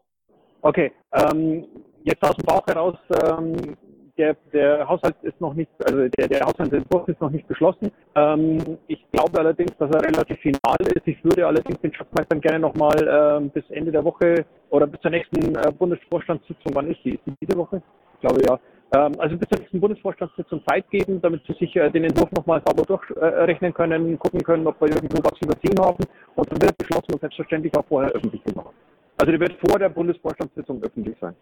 [0.62, 1.65] Okay, ähm,
[2.03, 3.75] jetzt aus dem Bauch heraus ähm,
[4.19, 7.89] der, der Haushalt ist noch nicht, also der, der Haushaltsentwurf ist noch nicht beschlossen.
[8.15, 11.08] Ähm, ich glaube allerdings, dass er relativ final ist.
[11.08, 15.12] Ich würde allerdings den Schatzmeistern gerne nochmal ähm, bis Ende der Woche oder bis zur
[15.12, 17.15] nächsten äh, Bundesvorstandssitzung, wann ist die?
[17.15, 17.82] Ist die diese Woche?
[18.15, 18.60] Ich glaube ja.
[18.91, 22.62] Ähm, also bis zur nächsten Bundesvorstandssitzung Zeit geben, damit sie sich äh, den Entwurf nochmal
[22.65, 26.03] sauber durchrechnen äh, können, gucken können, ob wir irgendwo was überziehen haben.
[26.36, 28.73] Und dann wird beschlossen und selbstverständlich auch vorher öffentlich gemacht.
[29.17, 31.36] Also der wird vor der Bundesvorstandssitzung öffentlich sein.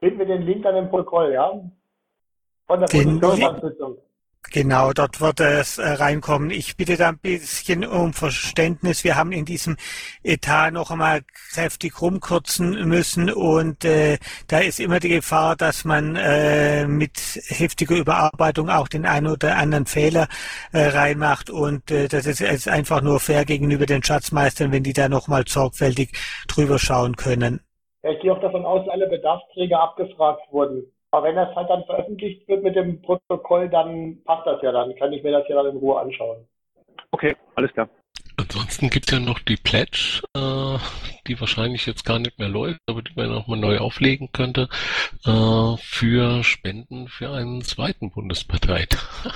[0.00, 1.50] Finden wir den Link an dem Protokoll, ja?
[2.66, 3.98] Von der Bundesvorstandssitzung.
[4.50, 6.50] Genau, dort wird es äh, reinkommen.
[6.50, 9.04] Ich bitte da ein bisschen um Verständnis.
[9.04, 9.76] Wir haben in diesem
[10.22, 11.20] Etat noch einmal
[11.52, 17.96] kräftig rumkürzen müssen und äh, da ist immer die Gefahr, dass man äh, mit heftiger
[17.96, 20.28] Überarbeitung auch den einen oder anderen Fehler
[20.72, 24.94] äh, reinmacht und äh, das ist, ist einfach nur fair gegenüber den Schatzmeistern, wenn die
[24.94, 26.12] da noch mal sorgfältig
[26.46, 27.60] drüber schauen können.
[28.02, 30.90] Ich gehe auch davon aus, dass alle Bedarfsträger abgefragt wurden.
[31.10, 34.94] Aber wenn das halt dann veröffentlicht wird mit dem Protokoll, dann passt das ja, dann
[34.96, 36.46] kann ich mir das ja dann in Ruhe anschauen.
[37.12, 37.88] Okay, alles klar.
[38.36, 40.78] Ansonsten gibt es ja noch die Pledge, äh,
[41.26, 44.68] die wahrscheinlich jetzt gar nicht mehr läuft, aber die man auch mal neu auflegen könnte,
[45.26, 49.34] äh, für Spenden für einen zweiten Bundesparteitag.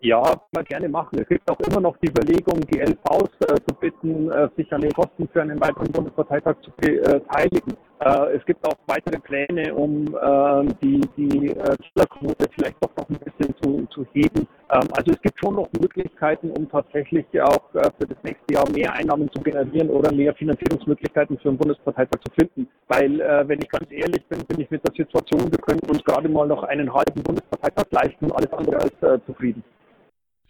[0.00, 1.18] Ja, mal gerne machen.
[1.18, 4.82] Es gibt auch immer noch die Überlegung, die LVs äh, zu bitten, äh, sich an
[4.82, 7.76] den Kosten für einen weiteren Bundesparteitag zu beteiligen.
[8.00, 13.08] Äh, es gibt auch weitere Pläne, um ähm, die, die äh, Killerquote vielleicht doch noch
[13.08, 14.46] ein bisschen zu, zu heben.
[14.70, 18.70] Ähm, also es gibt schon noch Möglichkeiten, um tatsächlich auch äh, für das nächste Jahr
[18.70, 22.68] mehr Einnahmen zu generieren oder mehr Finanzierungsmöglichkeiten für einen Bundesparteitag zu finden.
[22.88, 26.04] Weil, äh, wenn ich ganz ehrlich bin, bin ich mit der Situation, wir können uns
[26.04, 29.64] gerade mal noch einen halben Bundesparteitag leisten und alles andere als äh, zufrieden.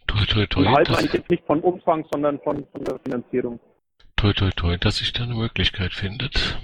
[0.08, 0.60] Toi, toi, toi.
[0.66, 3.60] Und halt dass- meine ich jetzt nicht von Umfang, sondern von, von der Finanzierung.
[4.16, 6.58] Toi, toi, toi, dass sich da eine Möglichkeit findet.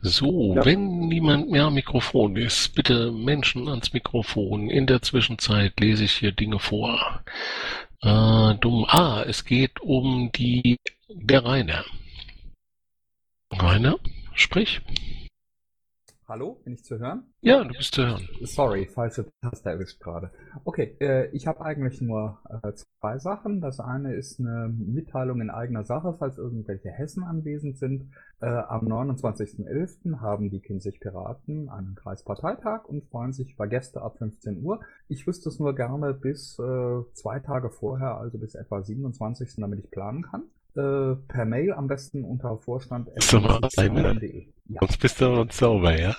[0.00, 0.64] So, Ja.
[0.64, 4.70] wenn niemand mehr am Mikrofon ist, bitte Menschen ans Mikrofon.
[4.70, 7.24] In der Zwischenzeit lese ich hier Dinge vor.
[8.02, 8.84] Äh, dumm.
[8.88, 11.84] Ah, es geht um die, der Rainer.
[13.52, 13.98] Rainer,
[14.34, 14.80] sprich.
[16.30, 17.22] Hallo, bin ich zu hören?
[17.40, 18.28] Ja, du bist zu hören.
[18.42, 20.30] Sorry, falsche Taste erwischt gerade.
[20.66, 23.62] Okay, äh, ich habe eigentlich nur äh, zwei Sachen.
[23.62, 28.10] Das eine ist eine Mitteilung in eigener Sache, falls irgendwelche Hessen anwesend sind.
[28.40, 30.20] Äh, am 29.11.
[30.20, 34.80] haben die Kinzig Piraten einen Kreisparteitag und freuen sich über Gäste ab 15 Uhr.
[35.08, 39.78] Ich wüsste es nur gerne bis äh, zwei Tage vorher, also bis etwa 27., damit
[39.78, 40.42] ich planen kann.
[40.76, 43.08] Äh, per Mail am besten unter Vorstand
[44.68, 44.80] Ja.
[44.80, 46.14] Sonst bist du uns sauber, ja?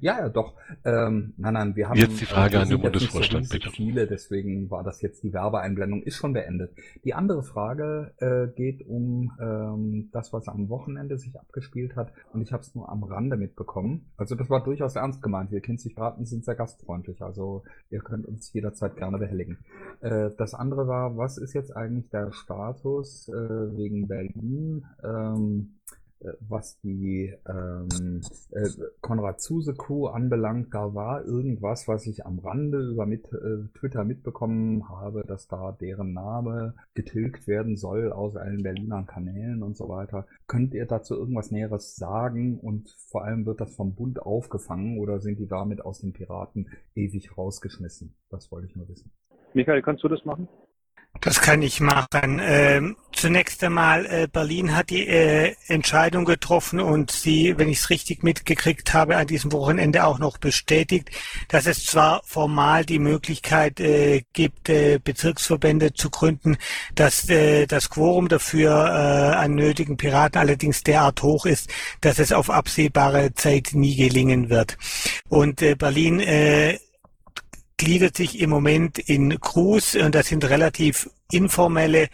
[0.00, 0.54] Ja, ja, doch.
[0.84, 3.70] Ähm, nein, nein, wir haben Jetzt die Frage an den Bundesvorstand, so bitte.
[3.70, 6.74] Viele, deswegen war das jetzt die Werbeeinblendung, ist schon beendet.
[7.04, 12.42] Die andere Frage äh, geht um ähm, das, was am Wochenende sich abgespielt hat und
[12.42, 14.12] ich habe es nur am Rande mitbekommen.
[14.16, 15.50] Also das war durchaus ernst gemeint.
[15.50, 19.58] Wir Kinzig-Braten sind sehr gastfreundlich, also ihr könnt uns jederzeit gerne behelligen.
[20.00, 24.84] Äh, das andere war, was ist jetzt eigentlich der Status äh, wegen Berlin?
[25.02, 26.01] Ähm, äh,
[26.40, 28.68] was die ähm, äh,
[29.00, 34.04] Konrad Zuse Crew anbelangt, da war irgendwas, was ich am Rande über mit, äh, Twitter
[34.04, 39.88] mitbekommen habe, dass da deren Name getilgt werden soll aus allen Berliner Kanälen und so
[39.88, 40.26] weiter.
[40.46, 42.58] Könnt ihr dazu irgendwas Näheres sagen?
[42.58, 46.68] Und vor allem wird das vom Bund aufgefangen oder sind die damit aus den Piraten
[46.94, 48.14] ewig rausgeschmissen?
[48.30, 49.10] Das wollte ich nur wissen.
[49.54, 50.48] Michael, kannst du das machen?
[51.20, 52.40] Das kann ich machen.
[52.42, 57.90] Ähm, zunächst einmal, äh, Berlin hat die äh, Entscheidung getroffen und sie, wenn ich es
[57.90, 61.10] richtig mitgekriegt habe, an diesem Wochenende auch noch bestätigt,
[61.46, 66.56] dass es zwar formal die Möglichkeit äh, gibt, äh, Bezirksverbände zu gründen,
[66.96, 71.70] dass äh, das Quorum dafür äh, an nötigen Piraten allerdings derart hoch ist,
[72.00, 74.76] dass es auf absehbare Zeit nie gelingen wird.
[75.28, 76.78] Und äh, Berlin äh,
[77.82, 82.10] gliedert sich im Moment in Crews und das sind relativ informelle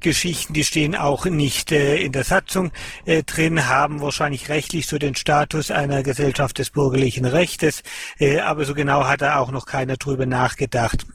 [0.00, 2.72] Geschichten, die stehen auch nicht äh, in der Satzung
[3.04, 7.84] äh, drin, haben wahrscheinlich rechtlich so den Status einer Gesellschaft des bürgerlichen Rechtes,
[8.18, 11.06] äh, aber so genau hat da auch noch keiner drüber nachgedacht.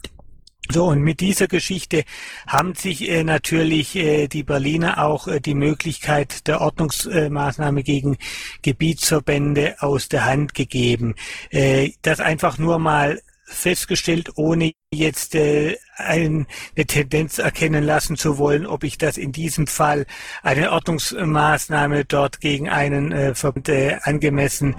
[0.72, 2.04] So, und mit dieser Geschichte
[2.46, 8.16] haben sich äh, natürlich äh, die Berliner auch äh, die Möglichkeit der Ordnungsmaßnahme gegen
[8.62, 11.16] Gebietsverbände aus der Hand gegeben.
[11.50, 18.38] Äh, das einfach nur mal festgestellt, ohne jetzt äh, ein, eine Tendenz erkennen lassen zu
[18.38, 20.06] wollen, ob ich das in diesem Fall
[20.42, 24.76] eine Ordnungsmaßnahme dort gegen einen äh, Verband äh, angemessen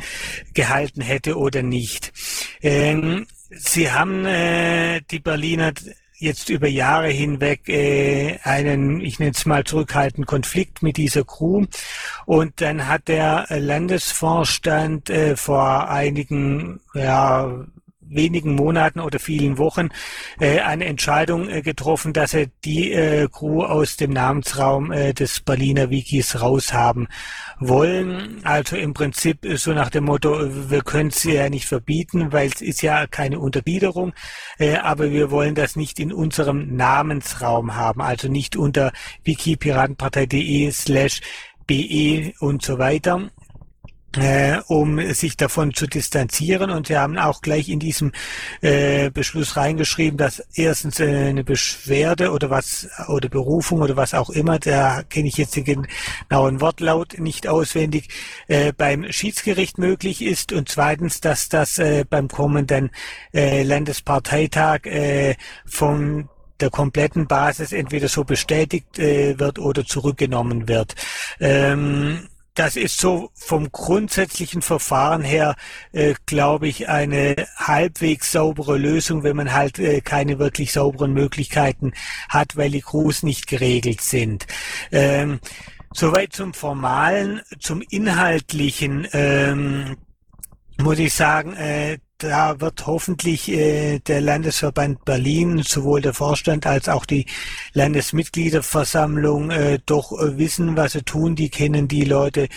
[0.53, 2.12] gehalten hätte oder nicht.
[2.62, 5.73] Ähm, Sie haben äh, die Berliner
[6.21, 11.65] jetzt über Jahre hinweg äh, einen, ich nenne es mal zurückhaltenden Konflikt mit dieser Crew.
[12.25, 17.65] Und dann hat der Landesvorstand äh, vor einigen, ja,
[18.13, 19.89] wenigen Monaten oder vielen Wochen
[20.39, 25.39] äh, eine Entscheidung äh, getroffen, dass er die äh, Crew aus dem Namensraum äh, des
[25.39, 27.08] Berliner Wikis raushaben
[27.60, 28.41] wollen.
[28.43, 32.32] Also im Prinzip äh, so nach dem Motto, äh, wir können es ja nicht verbieten,
[32.32, 34.13] weil es ist ja keine Untergliederung,
[34.60, 38.91] äh, aber wir wollen das nicht in unserem Namensraum haben, also nicht unter
[39.24, 41.21] wikipiratenpartei.de slash
[41.67, 43.30] be und so weiter
[44.67, 46.71] um sich davon zu distanzieren.
[46.71, 48.12] Und sie haben auch gleich in diesem
[48.62, 54.30] äh, Beschluss reingeschrieben, dass erstens äh, eine Beschwerde oder was oder Berufung oder was auch
[54.30, 55.88] immer, da kenne ich jetzt den
[56.30, 58.10] genauen Wortlaut nicht auswendig,
[58.47, 62.91] äh, beim Schiedsgericht möglich ist und zweitens, dass das äh, beim kommenden
[63.34, 70.95] äh, Landesparteitag äh, von der kompletten Basis entweder so bestätigt äh, wird oder zurückgenommen wird.
[71.39, 75.55] Ähm, das ist so vom grundsätzlichen Verfahren her,
[75.93, 81.93] äh, glaube ich, eine halbwegs saubere Lösung, wenn man halt äh, keine wirklich sauberen Möglichkeiten
[82.29, 84.47] hat, weil die Crews nicht geregelt sind.
[84.91, 85.39] Ähm,
[85.93, 89.07] soweit zum Formalen, zum Inhaltlichen.
[89.13, 89.97] Ähm,
[90.77, 96.88] muss ich sagen, äh, da wird hoffentlich äh, der Landesverband Berlin, sowohl der Vorstand als
[96.88, 97.25] auch die
[97.73, 101.36] Landesmitgliederversammlung, äh, doch äh, wissen, was sie tun.
[101.36, 102.47] Die kennen die Leute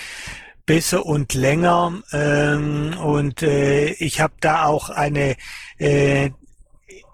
[0.66, 2.03] besser und länger.
[2.12, 5.37] Ähm, und äh, ich habe da auch eine
[5.79, 6.31] äh,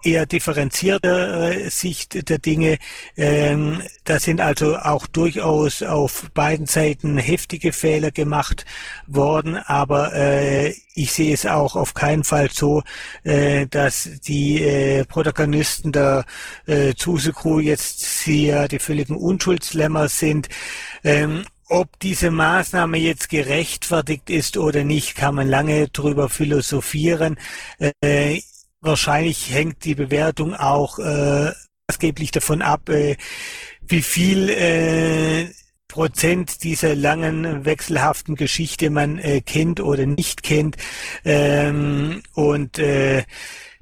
[0.03, 2.77] eher differenzierte äh, Sicht der Dinge.
[3.17, 8.65] Ähm, da sind also auch durchaus auf beiden Seiten heftige Fehler gemacht
[9.07, 12.83] worden, aber äh, ich sehe es auch auf keinen Fall so,
[13.23, 16.25] äh, dass die äh, Protagonisten der
[16.65, 20.49] äh, Zuse Crew jetzt hier die völligen Unschuldslämmer sind.
[21.03, 27.37] Ähm, ob diese Maßnahme jetzt gerechtfertigt ist oder nicht, kann man lange drüber philosophieren.
[28.01, 28.41] Äh,
[28.81, 31.51] wahrscheinlich hängt die Bewertung auch äh,
[31.87, 33.15] maßgeblich davon ab, äh,
[33.87, 35.47] wie viel äh,
[35.87, 40.77] Prozent dieser langen wechselhaften Geschichte man äh, kennt oder nicht kennt.
[41.25, 43.23] Ähm, und äh,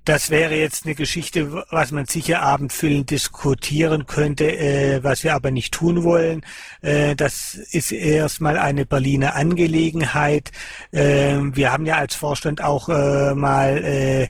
[0.06, 5.52] das wäre jetzt eine Geschichte, was man sicher abendfüllend diskutieren könnte, äh, was wir aber
[5.52, 6.44] nicht tun wollen.
[6.82, 10.52] Äh, das ist erstmal eine Berliner Angelegenheit.
[10.92, 14.30] Äh, wir haben ja als Vorstand auch äh, mal äh,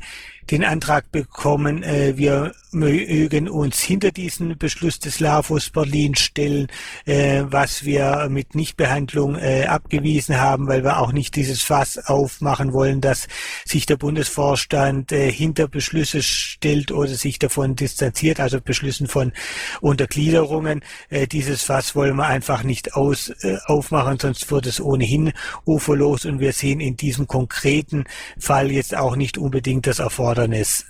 [0.51, 6.67] den Antrag bekommen, äh, wir mögen uns hinter diesen Beschluss des LAFOS Berlin stellen,
[7.05, 12.73] äh, was wir mit Nichtbehandlung äh, abgewiesen haben, weil wir auch nicht dieses Fass aufmachen
[12.73, 13.27] wollen, dass
[13.65, 19.33] sich der Bundesvorstand äh, hinter Beschlüsse stellt oder sich davon distanziert, also Beschlüssen von
[19.81, 20.81] Untergliederungen.
[21.09, 25.33] Äh, dieses Fass wollen wir einfach nicht aus, äh, aufmachen, sonst wird es ohnehin
[25.65, 28.05] uferlos und wir sehen in diesem konkreten
[28.37, 30.85] Fall jetzt auch nicht unbedingt das Erfordernis.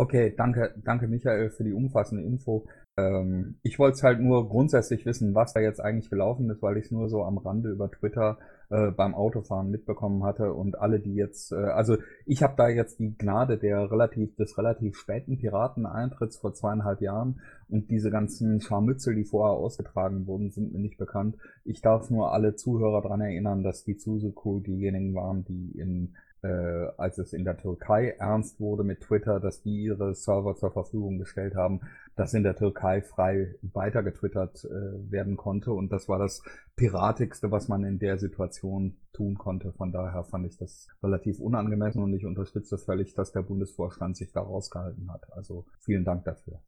[0.00, 2.64] Okay, danke, danke Michael für die umfassende Info.
[2.96, 6.78] Ähm, ich wollte es halt nur grundsätzlich wissen, was da jetzt eigentlich gelaufen ist, weil
[6.78, 8.38] ich es nur so am Rande über Twitter
[8.70, 12.98] äh, beim Autofahren mitbekommen hatte und alle, die jetzt, äh, also ich habe da jetzt
[12.98, 19.14] die Gnade der relativ des relativ späten Pirateneintritts vor zweieinhalb Jahren und diese ganzen Scharmützel,
[19.14, 21.36] die vorher ausgetragen wurden, sind mir nicht bekannt.
[21.66, 26.86] Ich darf nur alle Zuhörer daran erinnern, dass die Suzuku diejenigen waren, die in äh,
[26.96, 31.18] als es in der Türkei ernst wurde mit Twitter, dass die ihre Server zur Verfügung
[31.18, 31.80] gestellt haben,
[32.16, 35.72] dass in der Türkei frei weiter getwittert äh, werden konnte.
[35.72, 36.42] Und das war das
[36.76, 39.72] Piratigste, was man in der Situation tun konnte.
[39.72, 44.16] Von daher fand ich das relativ unangemessen und ich unterstütze das völlig, dass der Bundesvorstand
[44.16, 45.32] sich da rausgehalten hat.
[45.32, 46.60] Also vielen Dank dafür.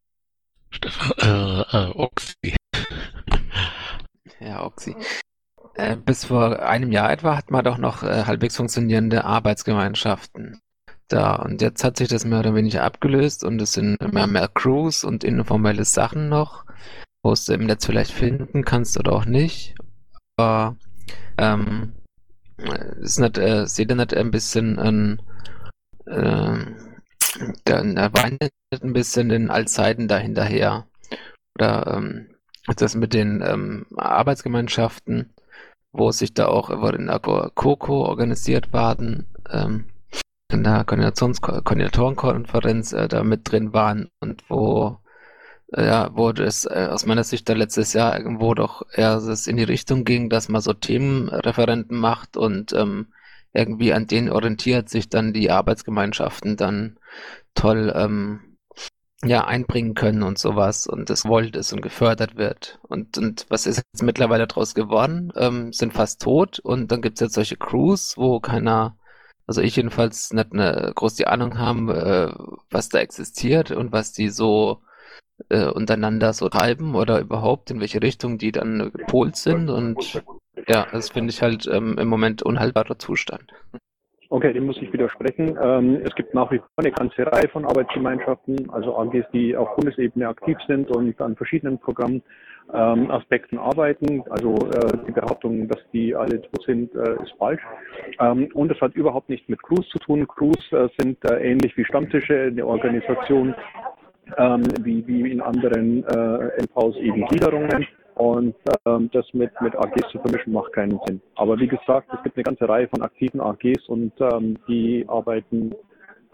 [0.70, 2.56] Stefan, äh, äh, Oxy.
[4.40, 4.96] Ja, Oxy.
[5.74, 10.60] Äh, bis vor einem Jahr etwa hat man doch noch äh, halbwegs funktionierende Arbeitsgemeinschaften
[11.08, 11.36] da.
[11.36, 15.04] Und jetzt hat sich das mehr oder weniger abgelöst und es sind immer mehr Crews
[15.04, 16.64] und informelle Sachen noch,
[17.22, 19.74] wo du im Netz vielleicht finden kannst oder auch nicht.
[20.36, 20.76] Aber
[21.38, 21.92] ähm,
[23.00, 25.22] ist nicht, äh, seht ihr nicht ein bisschen ein
[26.06, 26.66] äh,
[27.64, 30.86] dann weinet ein bisschen den Altzeiten dahinterher.
[31.54, 32.28] Oder ähm,
[32.76, 35.32] das mit den ähm, Arbeitsgemeinschaften
[35.92, 39.84] wo sich da auch über den COCO organisiert waren, ähm,
[40.50, 44.98] in der Koordinatorenkonferenz äh, da mit drin waren und wo
[45.72, 49.46] äh, ja, wo es äh, aus meiner Sicht da letztes Jahr irgendwo doch eher es
[49.46, 53.08] in die Richtung ging, dass man so Themenreferenten macht und ähm,
[53.54, 56.98] irgendwie an denen orientiert sich dann die Arbeitsgemeinschaften dann
[57.54, 58.51] toll ähm,
[59.24, 62.78] ja, einbringen können und sowas und das wollt ist und gefördert wird.
[62.88, 65.32] Und, und was ist jetzt mittlerweile daraus geworden?
[65.36, 68.96] Ähm, sind fast tot und dann gibt's jetzt solche Crews, wo keiner,
[69.46, 72.32] also ich jedenfalls nicht eine große Ahnung haben, äh,
[72.70, 74.82] was da existiert und was die so
[75.50, 80.22] äh, untereinander so treiben oder überhaupt in welche Richtung die dann gepolt sind und
[80.68, 83.52] ja, das finde ich halt ähm, im Moment unhaltbarer Zustand.
[84.32, 85.58] Okay, dem muss ich widersprechen.
[85.62, 89.76] Ähm, es gibt nach wie vor eine ganze Reihe von Arbeitsgemeinschaften, also AGs, die auf
[89.76, 94.24] Bundesebene aktiv sind und an verschiedenen Programmaspekten ähm, arbeiten.
[94.30, 97.60] Also äh, die Behauptung, dass die alle tot sind, äh, ist falsch.
[98.20, 100.26] Ähm, und es hat überhaupt nichts mit Crews zu tun.
[100.26, 103.54] Crews äh, sind äh, ähnlich wie Stammtische, eine Organisation,
[104.38, 107.86] ähm, wie, wie in anderen äh, MVs eben Gliederungen.
[108.14, 108.54] Und
[108.86, 111.20] ähm, das mit, mit AGs zu vermischen macht keinen Sinn.
[111.34, 115.74] Aber wie gesagt, es gibt eine ganze Reihe von aktiven AGs und ähm, die arbeiten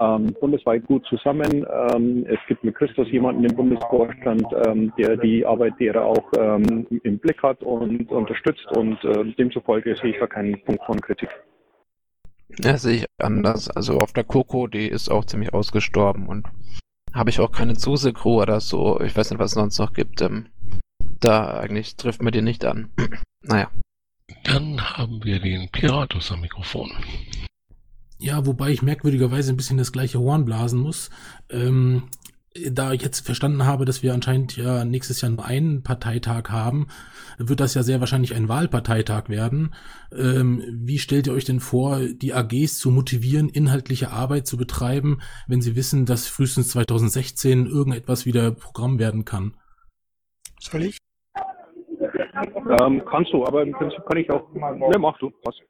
[0.00, 1.66] ähm, bundesweit gut zusammen.
[1.92, 6.86] Ähm, es gibt mit Christus jemanden im Bundesvorstand, ähm, der die Arbeit derer auch ähm,
[7.02, 11.30] im Blick hat und unterstützt und äh, demzufolge sehe ich da keinen Punkt von Kritik.
[12.60, 13.68] Ja, sehe ich anders.
[13.70, 16.46] Also auf der Coco, die ist auch ziemlich ausgestorben und
[17.14, 19.00] habe ich auch keine Zuse-Crew oder so.
[19.00, 20.22] Ich weiß nicht, was es sonst noch gibt.
[20.22, 20.46] Ähm,
[21.20, 22.90] da eigentlich trifft mir die nicht an.
[23.42, 23.70] naja.
[24.44, 26.90] Dann haben wir den Piratus am Mikrofon.
[28.18, 31.11] Ja, wobei ich merkwürdigerweise ein bisschen das gleiche Horn blasen muss.
[31.50, 32.09] Ähm,
[32.70, 36.88] da ich jetzt verstanden habe, dass wir anscheinend ja nächstes Jahr nur einen Parteitag haben,
[37.38, 39.74] wird das ja sehr wahrscheinlich ein Wahlparteitag werden.
[40.12, 45.20] Ähm, wie stellt ihr euch denn vor, die AGs zu motivieren, inhaltliche Arbeit zu betreiben,
[45.46, 49.57] wenn sie wissen, dass frühestens 2016 irgendetwas wieder Programm werden kann?
[50.61, 50.97] Soll ich?
[52.68, 54.42] Ähm, kannst du, aber im Prinzip kann ich auch.
[54.52, 55.31] Ne, mach du.
[55.42, 55.62] Passt.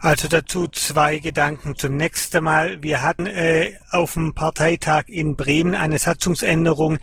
[0.00, 1.76] Also dazu zwei Gedanken.
[1.76, 6.98] Zunächst einmal, wir hatten äh, auf dem Parteitag in Bremen eine Satzungsänderung,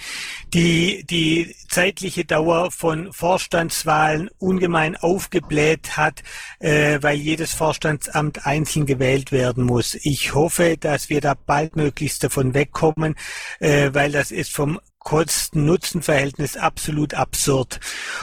[0.54, 6.24] die die zeitliche Dauer von Vorstandswahlen ungemein aufgebläht hat,
[6.60, 9.95] äh, weil jedes Vorstandsamt einzeln gewählt werden muss.
[10.04, 13.15] Ich hoffe, dass wir da baldmöglichst davon wegkommen,
[13.60, 17.80] äh, weil das ist vom Kosten-Nutzen-Verhältnis absolut absurd.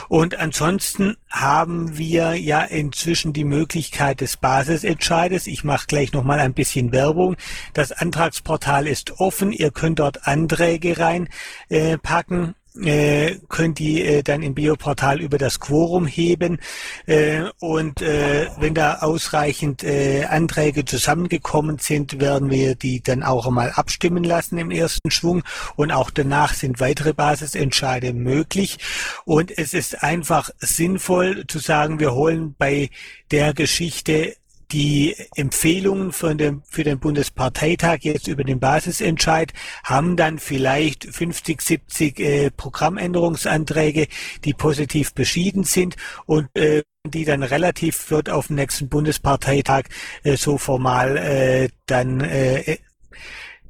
[0.07, 5.47] Und ansonsten haben wir ja inzwischen die Möglichkeit des Basisentscheides.
[5.47, 7.35] Ich mache gleich nochmal ein bisschen Werbung.
[7.73, 9.51] Das Antragsportal ist offen.
[9.51, 12.49] Ihr könnt dort Anträge reinpacken.
[12.51, 16.59] Äh, äh, könnt die äh, dann im Bioportal über das Quorum heben.
[17.05, 23.47] Äh, und äh, wenn da ausreichend äh, Anträge zusammengekommen sind, werden wir die dann auch
[23.47, 25.43] einmal abstimmen lassen im ersten Schwung.
[25.75, 28.77] Und auch danach sind weitere Basisentscheide möglich.
[29.25, 32.89] Und es ist einfach sinnvoll zu sagen, wir holen bei
[33.31, 34.35] der Geschichte
[34.71, 39.53] die Empfehlungen von dem, für den Bundesparteitag jetzt über den Basisentscheid
[39.83, 44.07] haben dann vielleicht 50, 70 äh, Programmänderungsanträge,
[44.43, 49.83] die positiv beschieden sind und äh, die dann relativ flott auf dem nächsten Bundesparteitag
[50.23, 52.77] äh, so formal äh, dann äh,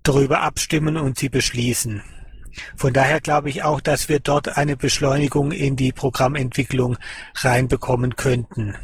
[0.01, 2.01] darüber abstimmen und sie beschließen.
[2.75, 6.97] Von daher glaube ich auch, dass wir dort eine Beschleunigung in die Programmentwicklung
[7.35, 8.75] reinbekommen könnten.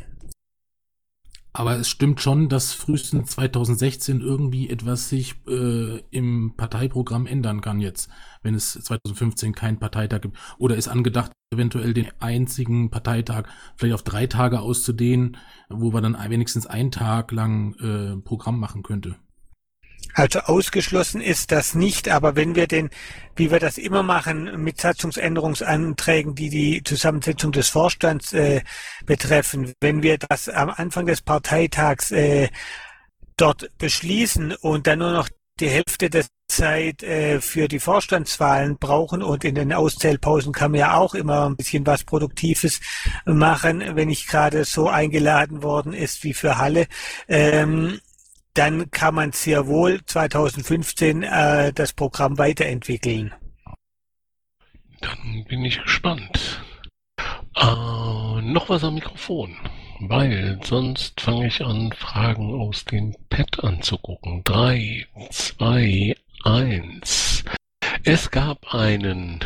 [1.55, 7.79] Aber es stimmt schon, dass frühestens 2016 irgendwie etwas sich äh, im Parteiprogramm ändern kann
[7.79, 8.09] jetzt,
[8.41, 10.37] wenn es 2015 keinen Parteitag gibt.
[10.57, 13.43] Oder ist angedacht, eventuell den einzigen Parteitag
[13.75, 15.37] vielleicht auf drei Tage auszudehnen,
[15.69, 19.15] wo man dann wenigstens einen Tag lang äh, Programm machen könnte.
[20.13, 22.89] Also ausgeschlossen ist das nicht, aber wenn wir den,
[23.35, 28.61] wie wir das immer machen, mit Satzungsänderungsanträgen, die die Zusammensetzung des Vorstands äh,
[29.05, 32.49] betreffen, wenn wir das am Anfang des Parteitags äh,
[33.37, 39.23] dort beschließen und dann nur noch die Hälfte der Zeit äh, für die Vorstandswahlen brauchen
[39.23, 42.79] und in den Auszählpausen kann man ja auch immer ein bisschen was Produktives
[43.25, 46.87] machen, wenn nicht gerade so eingeladen worden ist wie für Halle.
[47.27, 47.99] Ähm,
[48.53, 53.33] dann kann man sehr wohl 2015 äh, das Programm weiterentwickeln.
[55.01, 56.63] Dann bin ich gespannt.
[57.55, 59.55] Äh, noch was am Mikrofon,
[59.99, 64.43] weil sonst fange ich an, Fragen aus dem Pad anzugucken.
[64.43, 67.43] Drei, zwei, eins.
[68.03, 69.39] Es gab einen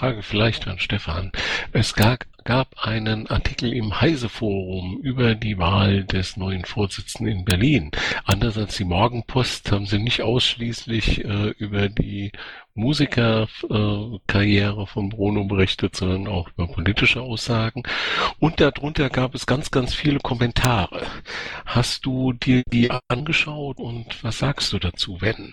[0.00, 1.30] Frage vielleicht an Stefan.
[1.74, 7.90] Es gab, gab einen Artikel im Heise-Forum über die Wahl des neuen Vorsitzenden in Berlin.
[8.24, 12.32] Anders als die Morgenpost haben sie nicht ausschließlich äh, über die
[12.72, 17.82] Musikerkarriere äh, von Bruno berichtet, sondern auch über politische Aussagen.
[18.38, 21.06] Und darunter gab es ganz, ganz viele Kommentare.
[21.66, 25.52] Hast du dir die angeschaut und was sagst du dazu, wenn?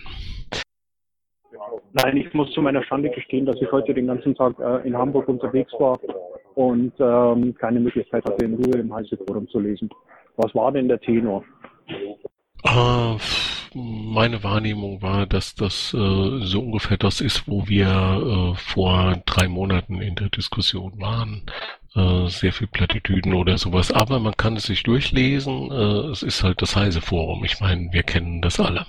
[2.02, 4.96] Nein, ich muss zu meiner Schande gestehen, dass ich heute den ganzen Tag äh, in
[4.96, 5.98] Hamburg unterwegs war
[6.54, 9.88] und ähm, keine Möglichkeit hatte, in Ruhe im Heise-Forum zu lesen.
[10.36, 11.44] Was war denn der Tenor?
[12.64, 13.18] Uh,
[13.74, 19.48] meine Wahrnehmung war, dass das äh, so ungefähr das ist, wo wir äh, vor drei
[19.48, 21.42] Monaten in der Diskussion waren.
[21.94, 23.92] Äh, sehr viel Plattitüden oder sowas.
[23.92, 25.70] Aber man kann es sich durchlesen.
[25.70, 27.44] Äh, es ist halt das Heise-Forum.
[27.44, 28.86] Ich meine, wir kennen das alle.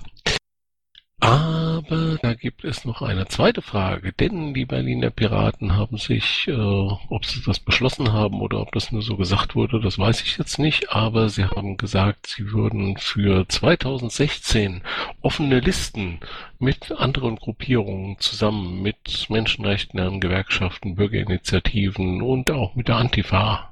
[1.22, 6.54] Aber da gibt es noch eine zweite Frage, denn die Berliner Piraten haben sich, äh,
[6.54, 10.38] ob sie das beschlossen haben oder ob das nur so gesagt wurde, das weiß ich
[10.38, 14.82] jetzt nicht, aber sie haben gesagt, sie würden für 2016
[15.22, 16.20] offene Listen
[16.58, 23.69] mit anderen Gruppierungen zusammen mit Menschenrechten, Gewerkschaften, Bürgerinitiativen und auch mit der Antifa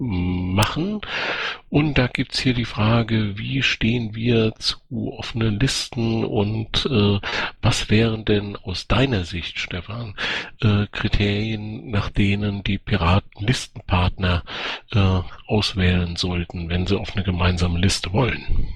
[0.00, 1.00] machen.
[1.68, 7.18] Und da gibt's hier die Frage, wie stehen wir zu offenen Listen und äh,
[7.62, 10.14] was wären denn aus deiner Sicht, Stefan,
[10.62, 14.42] äh, Kriterien, nach denen die Piraten Listenpartner
[14.92, 18.68] äh, auswählen sollten, wenn sie auf eine gemeinsame Liste wollen?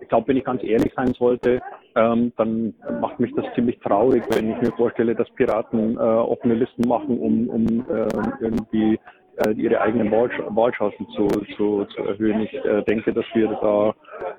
[0.00, 1.60] Ich glaube, wenn ich ganz ehrlich sein sollte,
[1.94, 6.54] ähm, dann macht mich das ziemlich traurig, wenn ich mir vorstelle, dass Piraten äh, offene
[6.54, 8.08] Listen machen, um, um äh,
[8.40, 8.98] irgendwie
[9.36, 11.26] äh, ihre eigenen Wahl, Wahlchancen zu,
[11.56, 12.40] zu, zu erhöhen.
[12.42, 13.48] Ich äh, denke, dass wir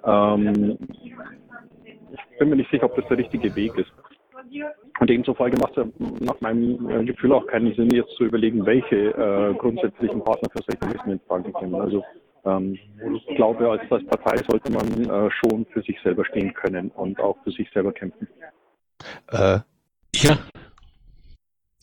[0.04, 0.78] da, ähm,
[2.12, 3.92] ich bin mir nicht sicher, ob das der richtige Weg ist.
[5.00, 5.88] Und demzufolge macht es
[6.20, 10.64] nach meinem äh, Gefühl auch keinen Sinn, jetzt zu überlegen, welche äh, grundsätzlichen Partner für
[10.64, 11.76] solche Frage kommen.
[11.76, 12.04] Also
[12.46, 12.78] ähm,
[13.28, 17.20] ich glaube, als, als Partei sollte man äh, schon für sich selber stehen können und
[17.20, 18.28] auch für sich selber kämpfen.
[19.32, 19.60] Äh,
[20.16, 20.38] Ja,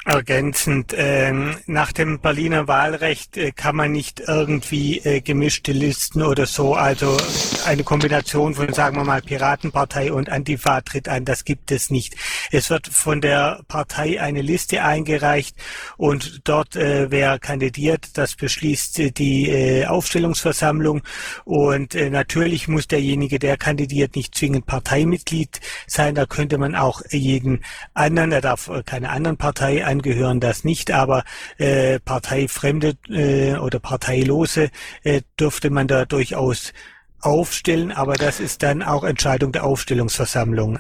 [0.06, 6.46] Ergänzend, ähm, nach dem Berliner Wahlrecht äh, kann man nicht irgendwie äh, gemischte Listen oder
[6.46, 7.18] so, also
[7.66, 12.16] eine Kombination von, sagen wir mal, Piratenpartei und Antifa tritt an, das gibt es nicht.
[12.50, 15.54] Es wird von der Partei eine Liste eingereicht
[15.98, 21.02] und dort, äh, wer kandidiert, das beschließt äh, die äh, Aufstellungsversammlung.
[21.44, 27.02] Und äh, natürlich muss derjenige, der kandidiert, nicht zwingend Parteimitglied sein, da könnte man auch
[27.10, 31.24] jeden anderen, er darf keine anderen Partei angehören, das nicht, aber
[31.58, 34.70] äh, Parteifremde äh, oder Parteilose
[35.02, 36.72] äh, dürfte man da durchaus
[37.20, 40.78] aufstellen, aber das ist dann auch Entscheidung der Aufstellungsversammlung.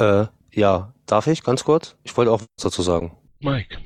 [0.00, 1.96] äh, ja, darf ich ganz kurz?
[2.04, 3.16] Ich wollte auch was dazu sagen.
[3.40, 3.76] Mike.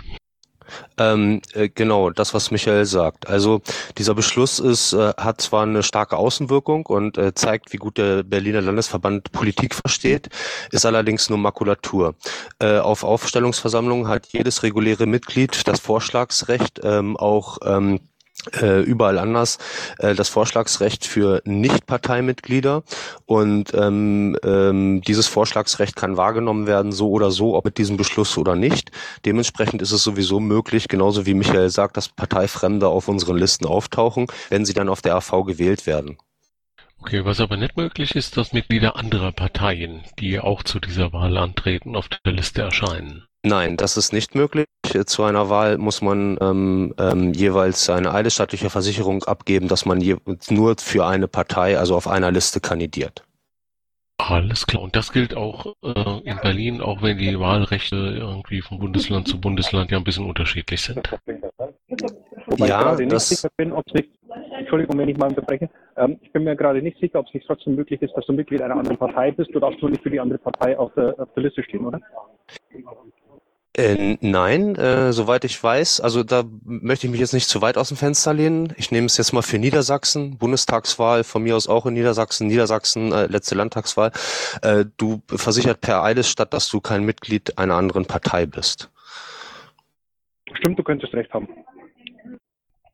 [0.96, 3.28] Ähm, äh, genau, das, was Michael sagt.
[3.28, 3.62] Also
[3.96, 8.22] dieser Beschluss ist, äh, hat zwar eine starke Außenwirkung und äh, zeigt, wie gut der
[8.22, 10.28] Berliner Landesverband Politik versteht,
[10.70, 12.14] ist allerdings nur Makulatur.
[12.58, 18.00] Äh, auf Aufstellungsversammlungen hat jedes reguläre Mitglied das Vorschlagsrecht, ähm, auch ähm,
[18.60, 19.58] äh, überall anders
[19.98, 22.82] äh, das Vorschlagsrecht für Nicht-Parteimitglieder
[23.26, 28.38] und ähm, ähm, dieses Vorschlagsrecht kann wahrgenommen werden, so oder so, ob mit diesem Beschluss
[28.38, 28.90] oder nicht.
[29.24, 34.26] Dementsprechend ist es sowieso möglich, genauso wie Michael sagt, dass Parteifremde auf unseren Listen auftauchen,
[34.48, 36.18] wenn sie dann auf der AV gewählt werden.
[37.00, 41.36] Okay, was aber nicht möglich ist, dass Mitglieder anderer Parteien, die auch zu dieser Wahl
[41.36, 43.27] antreten, auf der Liste erscheinen.
[43.44, 44.66] Nein, das ist nicht möglich.
[45.06, 50.16] Zu einer Wahl muss man ähm, ähm, jeweils eine eidesstattliche Versicherung abgeben, dass man je
[50.50, 53.22] nur für eine Partei, also auf einer Liste kandidiert.
[54.20, 54.82] Alles klar.
[54.82, 59.40] Und das gilt auch äh, in Berlin, auch wenn die Wahlrechte irgendwie von Bundesland zu
[59.40, 61.08] Bundesland ja ein bisschen unterschiedlich sind.
[62.46, 64.08] Wobei Ja, ich gerade nicht das- sicher bin, ob es nicht,
[64.58, 67.46] Entschuldigung, wenn ich mal unterbreche, ähm, ich bin mir gerade nicht sicher, ob es nicht
[67.46, 69.54] trotzdem möglich ist, dass du Mitglied einer anderen Partei bist.
[69.54, 72.00] Du darfst nur nicht für die andere Partei auf der, auf der Liste stehen, oder?
[73.78, 77.78] Äh, nein, äh, soweit ich weiß, also da möchte ich mich jetzt nicht zu weit
[77.78, 78.74] aus dem Fenster lehnen.
[78.76, 83.12] Ich nehme es jetzt mal für Niedersachsen, Bundestagswahl, von mir aus auch in Niedersachsen, Niedersachsen,
[83.12, 84.10] äh, letzte Landtagswahl.
[84.62, 88.90] Äh, du versichert per Eidesstatt, dass du kein Mitglied einer anderen Partei bist.
[90.54, 91.46] Stimmt, du könntest recht haben.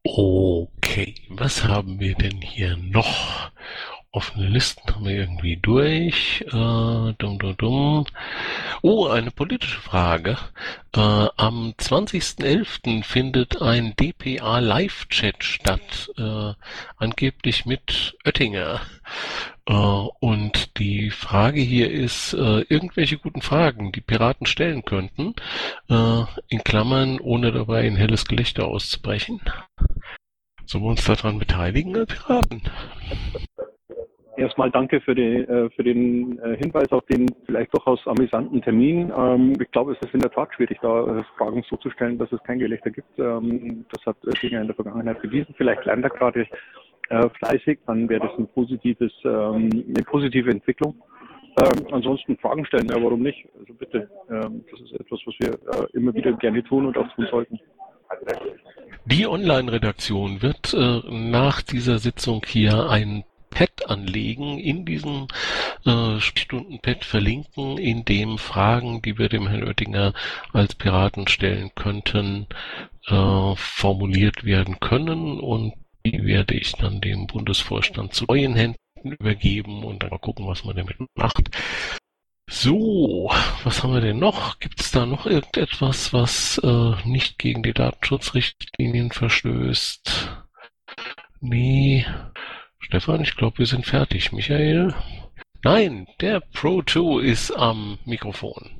[0.02, 3.50] Okay, was haben wir denn hier noch?
[4.14, 6.44] Offene Listen haben wir irgendwie durch.
[6.46, 8.06] Äh, dumm, dumm, dumm.
[8.80, 10.38] Oh, eine politische Frage.
[10.94, 13.02] Äh, am 20.11.
[13.02, 16.52] findet ein DPA Live-Chat statt, äh,
[16.96, 18.82] angeblich mit Oettinger.
[19.66, 25.34] Äh, und die Frage hier ist, äh, irgendwelche guten Fragen, die Piraten stellen könnten,
[25.90, 29.40] äh, in Klammern, ohne dabei in helles Gelächter auszubrechen.
[30.66, 32.62] Sollen wir uns daran beteiligen, Piraten?
[34.36, 39.12] Erstmal danke für, die, äh, für den äh, Hinweis auf den vielleicht durchaus amüsanten Termin.
[39.16, 42.18] Ähm, ich glaube, es ist in der Tat schwierig, da äh, Fragen so zu stellen,
[42.18, 43.18] dass es kein Gelächter gibt.
[43.18, 45.54] Ähm, das hat Oettinger in der Vergangenheit bewiesen.
[45.56, 46.46] Vielleicht lernt er gerade
[47.10, 50.96] äh, fleißig, dann wäre das ein positives, ähm, eine positive Entwicklung.
[51.60, 53.46] Ähm, ansonsten Fragen stellen, ja, warum nicht?
[53.60, 57.08] Also bitte, ähm, das ist etwas, was wir äh, immer wieder gerne tun und auch
[57.14, 57.60] tun sollten.
[59.04, 63.22] Die Online-Redaktion wird äh, nach dieser Sitzung hier ein
[63.54, 65.28] Pad anlegen, in diesem
[65.86, 70.12] äh, Stunden-Pad verlinken, in dem Fragen, die wir dem Herrn Oettinger
[70.52, 72.46] als Piraten stellen könnten,
[73.06, 75.74] äh, formuliert werden können und
[76.04, 80.64] die werde ich dann dem Bundesvorstand zu neuen Händen übergeben und dann mal gucken, was
[80.64, 81.50] man damit macht.
[82.50, 83.30] So,
[83.62, 84.58] was haben wir denn noch?
[84.58, 90.30] Gibt es da noch irgendetwas, was äh, nicht gegen die Datenschutzrichtlinien verstößt?
[91.40, 92.06] Nee.
[92.84, 94.30] Stefan, ich glaube, wir sind fertig.
[94.32, 94.94] Michael?
[95.64, 98.70] Nein, der Pro 2 ist am Mikrofon.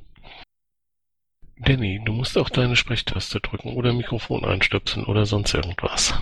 [1.57, 6.13] Danny, du musst auch deine Sprechtaste drücken oder Mikrofon einstöpseln oder sonst irgendwas.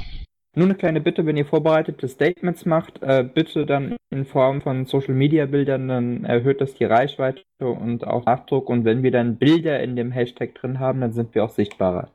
[0.56, 4.86] Nur eine kleine Bitte, wenn ihr vorbereitete Statements macht, äh, bitte dann in Form von
[4.86, 9.36] Social Media Bildern, dann erhöht das die Reichweite und auch Nachdruck und wenn wir dann
[9.36, 12.12] Bilder in dem Hashtag drin haben, dann sind wir auch sichtbarer.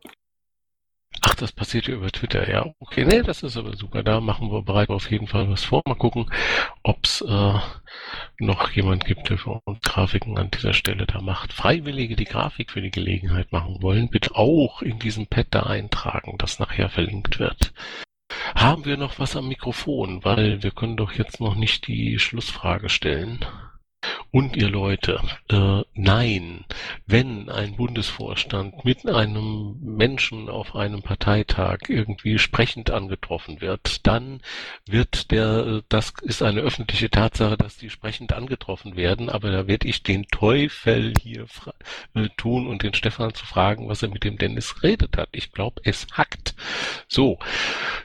[1.23, 2.67] Ach, das passiert ja über Twitter, ja.
[2.79, 4.03] Okay, nee, das ist aber super.
[4.03, 5.83] Da machen wir bereit auf jeden Fall was vor.
[5.87, 6.31] Mal gucken,
[6.83, 7.55] ob's äh,
[8.39, 11.53] noch jemand gibt, der für uns Grafiken an dieser Stelle da macht.
[11.53, 16.37] Freiwillige, die Grafik für die Gelegenheit machen wollen, bitte auch in diesem Pad da eintragen,
[16.39, 17.73] das nachher verlinkt wird.
[18.55, 20.25] Haben wir noch was am Mikrofon?
[20.25, 23.45] Weil wir können doch jetzt noch nicht die Schlussfrage stellen.
[24.31, 26.65] Und ihr Leute, äh, nein,
[27.07, 34.41] wenn ein Bundesvorstand mit einem Menschen auf einem Parteitag irgendwie sprechend angetroffen wird, dann
[34.87, 39.89] wird der, das ist eine öffentliche Tatsache, dass die sprechend angetroffen werden, aber da werde
[39.89, 41.47] ich den Teufel hier
[42.15, 45.31] äh, tun und den Stefan zu fragen, was er mit dem Dennis redet hat.
[45.33, 46.55] Ich glaube, es hackt.
[47.09, 47.39] So,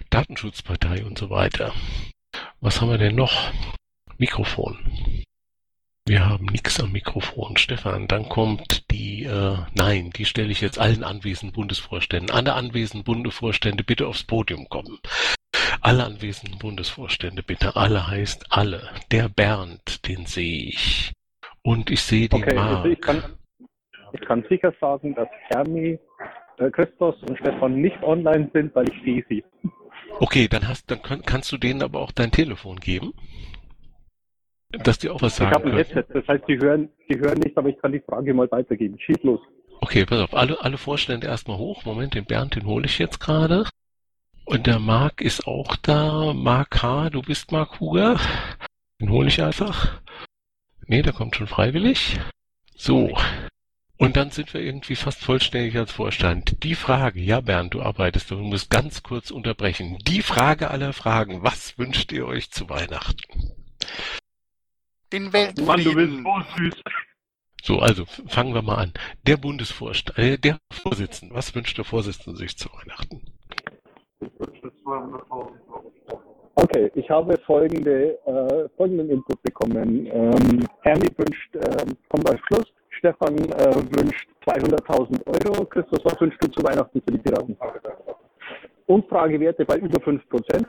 [0.10, 1.74] Datenschutzpartei und so weiter.
[2.62, 3.52] Was haben wir denn noch?
[4.18, 4.78] Mikrofon.
[6.06, 7.56] Wir haben nichts am Mikrofon.
[7.56, 12.30] Stefan, dann kommt die, äh, nein, die stelle ich jetzt allen anwesenden Bundesvorständen.
[12.30, 15.00] Alle anwesenden Bundesvorstände bitte aufs Podium kommen.
[15.80, 17.78] Alle anwesenden Bundesvorstände bitte.
[17.78, 18.90] Alle heißt alle.
[19.12, 21.14] Der Bernd, den sehe ich.
[21.62, 22.78] Und ich sehe den Okay, Marc.
[22.78, 23.24] also ich kann,
[24.12, 25.98] ich kann sicher sagen, dass Hermi,
[26.58, 29.44] äh, Christos und Stefan nicht online sind, weil ich sehe sie.
[30.20, 33.14] Okay, dann hast, dann kann, kannst du denen aber auch dein Telefon geben.
[34.80, 35.86] Dass die auch was Ich sagen habe ein können.
[35.86, 38.98] Headset, das heißt, die hören, die hören nicht, aber ich kann die Frage mal weitergeben.
[39.00, 39.40] Schieß los.
[39.82, 41.86] Okay, pass auf, alle, alle Vorstände erstmal hoch.
[41.86, 43.66] Moment, den Bernd, den hole ich jetzt gerade.
[44.46, 46.34] Und der Marc ist auch da.
[46.34, 48.20] Marc H., du bist Marc Huger.
[49.00, 50.02] Den hole ich einfach.
[50.88, 52.20] Nee, der kommt schon freiwillig.
[52.76, 53.16] So.
[53.98, 56.64] Und dann sind wir irgendwie fast vollständig als Vorstand.
[56.64, 59.98] Die Frage, ja Bernd, du arbeitest, du musst ganz kurz unterbrechen.
[60.08, 63.52] Die Frage aller Fragen, was wünscht ihr euch zu Weihnachten?
[65.14, 65.66] Den Weltfrieden.
[65.68, 66.84] Mann, du bist so süß.
[67.62, 68.94] So, also fangen wir mal an.
[69.28, 73.22] Der Bundesvorstand, äh, der Vorsitzende, was wünscht der Vorsitzende sich zu Weihnachten?
[76.56, 80.08] Okay, ich habe folgende, äh, folgenden Input bekommen.
[80.08, 85.66] Ähm, Hermi wünscht, ähm, kommt als Schluss, Stefan äh, wünscht 200.000 Euro.
[85.66, 87.56] Christus, was wünschst du zu Weihnachten für die Piraten?
[88.88, 90.66] Umfragewerte bei über 5%.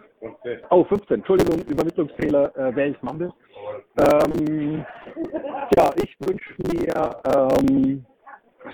[0.71, 3.33] Oh, 15, Entschuldigung, Übermittlungsfehler, äh, wer ist Mumble?
[3.97, 4.85] Ähm,
[5.77, 8.05] ja, ich wünsche mir ähm,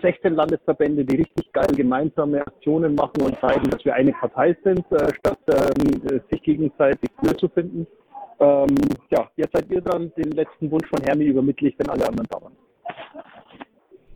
[0.00, 4.84] 16 Landesverbände, die richtig geil gemeinsame Aktionen machen und zeigen, dass wir eine Partei sind,
[4.92, 7.86] äh, statt ähm, sich gegenseitig blöd zu finden.
[8.38, 8.74] Ähm,
[9.10, 10.10] ja, jetzt seid ihr dran.
[10.16, 12.56] Den letzten Wunsch von Hermi übermittle ich, wenn alle anderen da waren.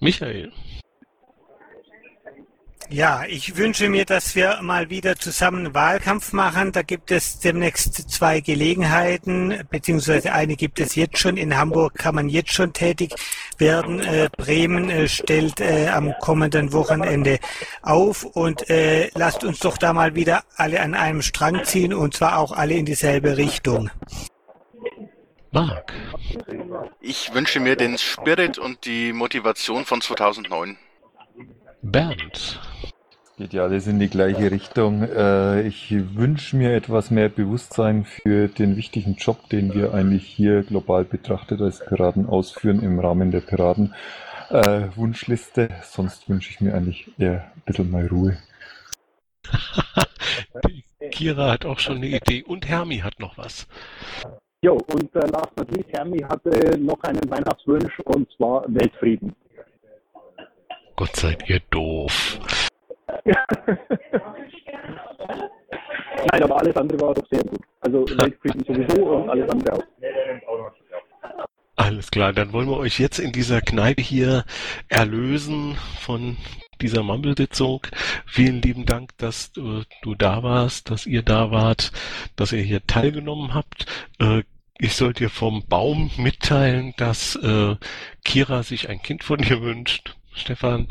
[0.01, 0.51] Michael.
[2.91, 6.70] Ja, ich wünsche mir, dass wir mal wieder zusammen Wahlkampf machen.
[6.70, 11.37] Da gibt es demnächst zwei Gelegenheiten, beziehungsweise eine gibt es jetzt schon.
[11.37, 13.14] In Hamburg kann man jetzt schon tätig
[13.59, 14.01] werden.
[14.01, 17.39] Äh, Bremen äh, stellt äh, am kommenden Wochenende
[17.82, 22.14] auf und äh, lasst uns doch da mal wieder alle an einem Strang ziehen und
[22.14, 23.91] zwar auch alle in dieselbe Richtung.
[25.53, 25.93] Marc.
[27.01, 30.76] Ich wünsche mir den Spirit und die Motivation von 2009.
[31.85, 32.61] Bernd.
[33.37, 35.03] Geht ja alles in die gleiche Richtung.
[35.03, 40.62] Äh, ich wünsche mir etwas mehr Bewusstsein für den wichtigen Job, den wir eigentlich hier
[40.62, 43.95] global betrachtet als Piraten ausführen im Rahmen der Piraten.
[44.49, 44.89] Äh.
[45.82, 48.39] Sonst wünsche ich mir eigentlich eher ein bisschen mal Ruhe.
[51.11, 53.66] Kira hat auch schon eine Idee und Hermi hat noch was.
[54.62, 59.35] Jo, und äh, last but not least, Hermi hatte noch einen Weihnachtswunsch und zwar Weltfrieden.
[60.97, 62.39] Gott seid ihr doof.
[66.33, 67.61] Nein, aber alles andere war doch sehr gut.
[67.81, 69.83] Also Weltfrieden sowieso und alles andere auch.
[71.77, 74.45] Alles klar, dann wollen wir euch jetzt in dieser Kneipe hier
[74.89, 76.37] erlösen von
[76.81, 77.87] dieser Mumble-Sitzung.
[78.27, 81.93] Vielen lieben Dank, dass du, du da warst, dass ihr da wart,
[82.37, 83.87] dass ihr hier teilgenommen habt.
[84.21, 84.43] Äh,
[84.79, 87.77] ich soll dir vom Baum mitteilen, dass äh,
[88.25, 90.17] Kira sich ein Kind von dir wünscht.
[90.35, 90.89] Stefan,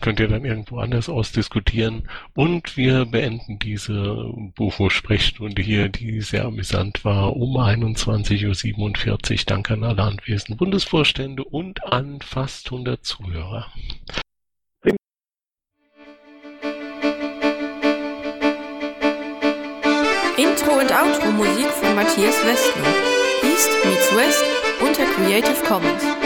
[0.00, 2.08] könnt ihr dann irgendwo anders ausdiskutieren.
[2.34, 9.38] Und wir beenden diese Bufo-Sprechstunde hier, die sehr amüsant war, um 21.47 Uhr.
[9.46, 13.66] Danke an alle anwesenden Bundesvorstände und an fast 100 Zuhörer.
[20.36, 23.18] Intro und Outro Musik von Matthias Westner.
[23.42, 24.44] East meets West
[24.80, 26.17] unter Creative Commons.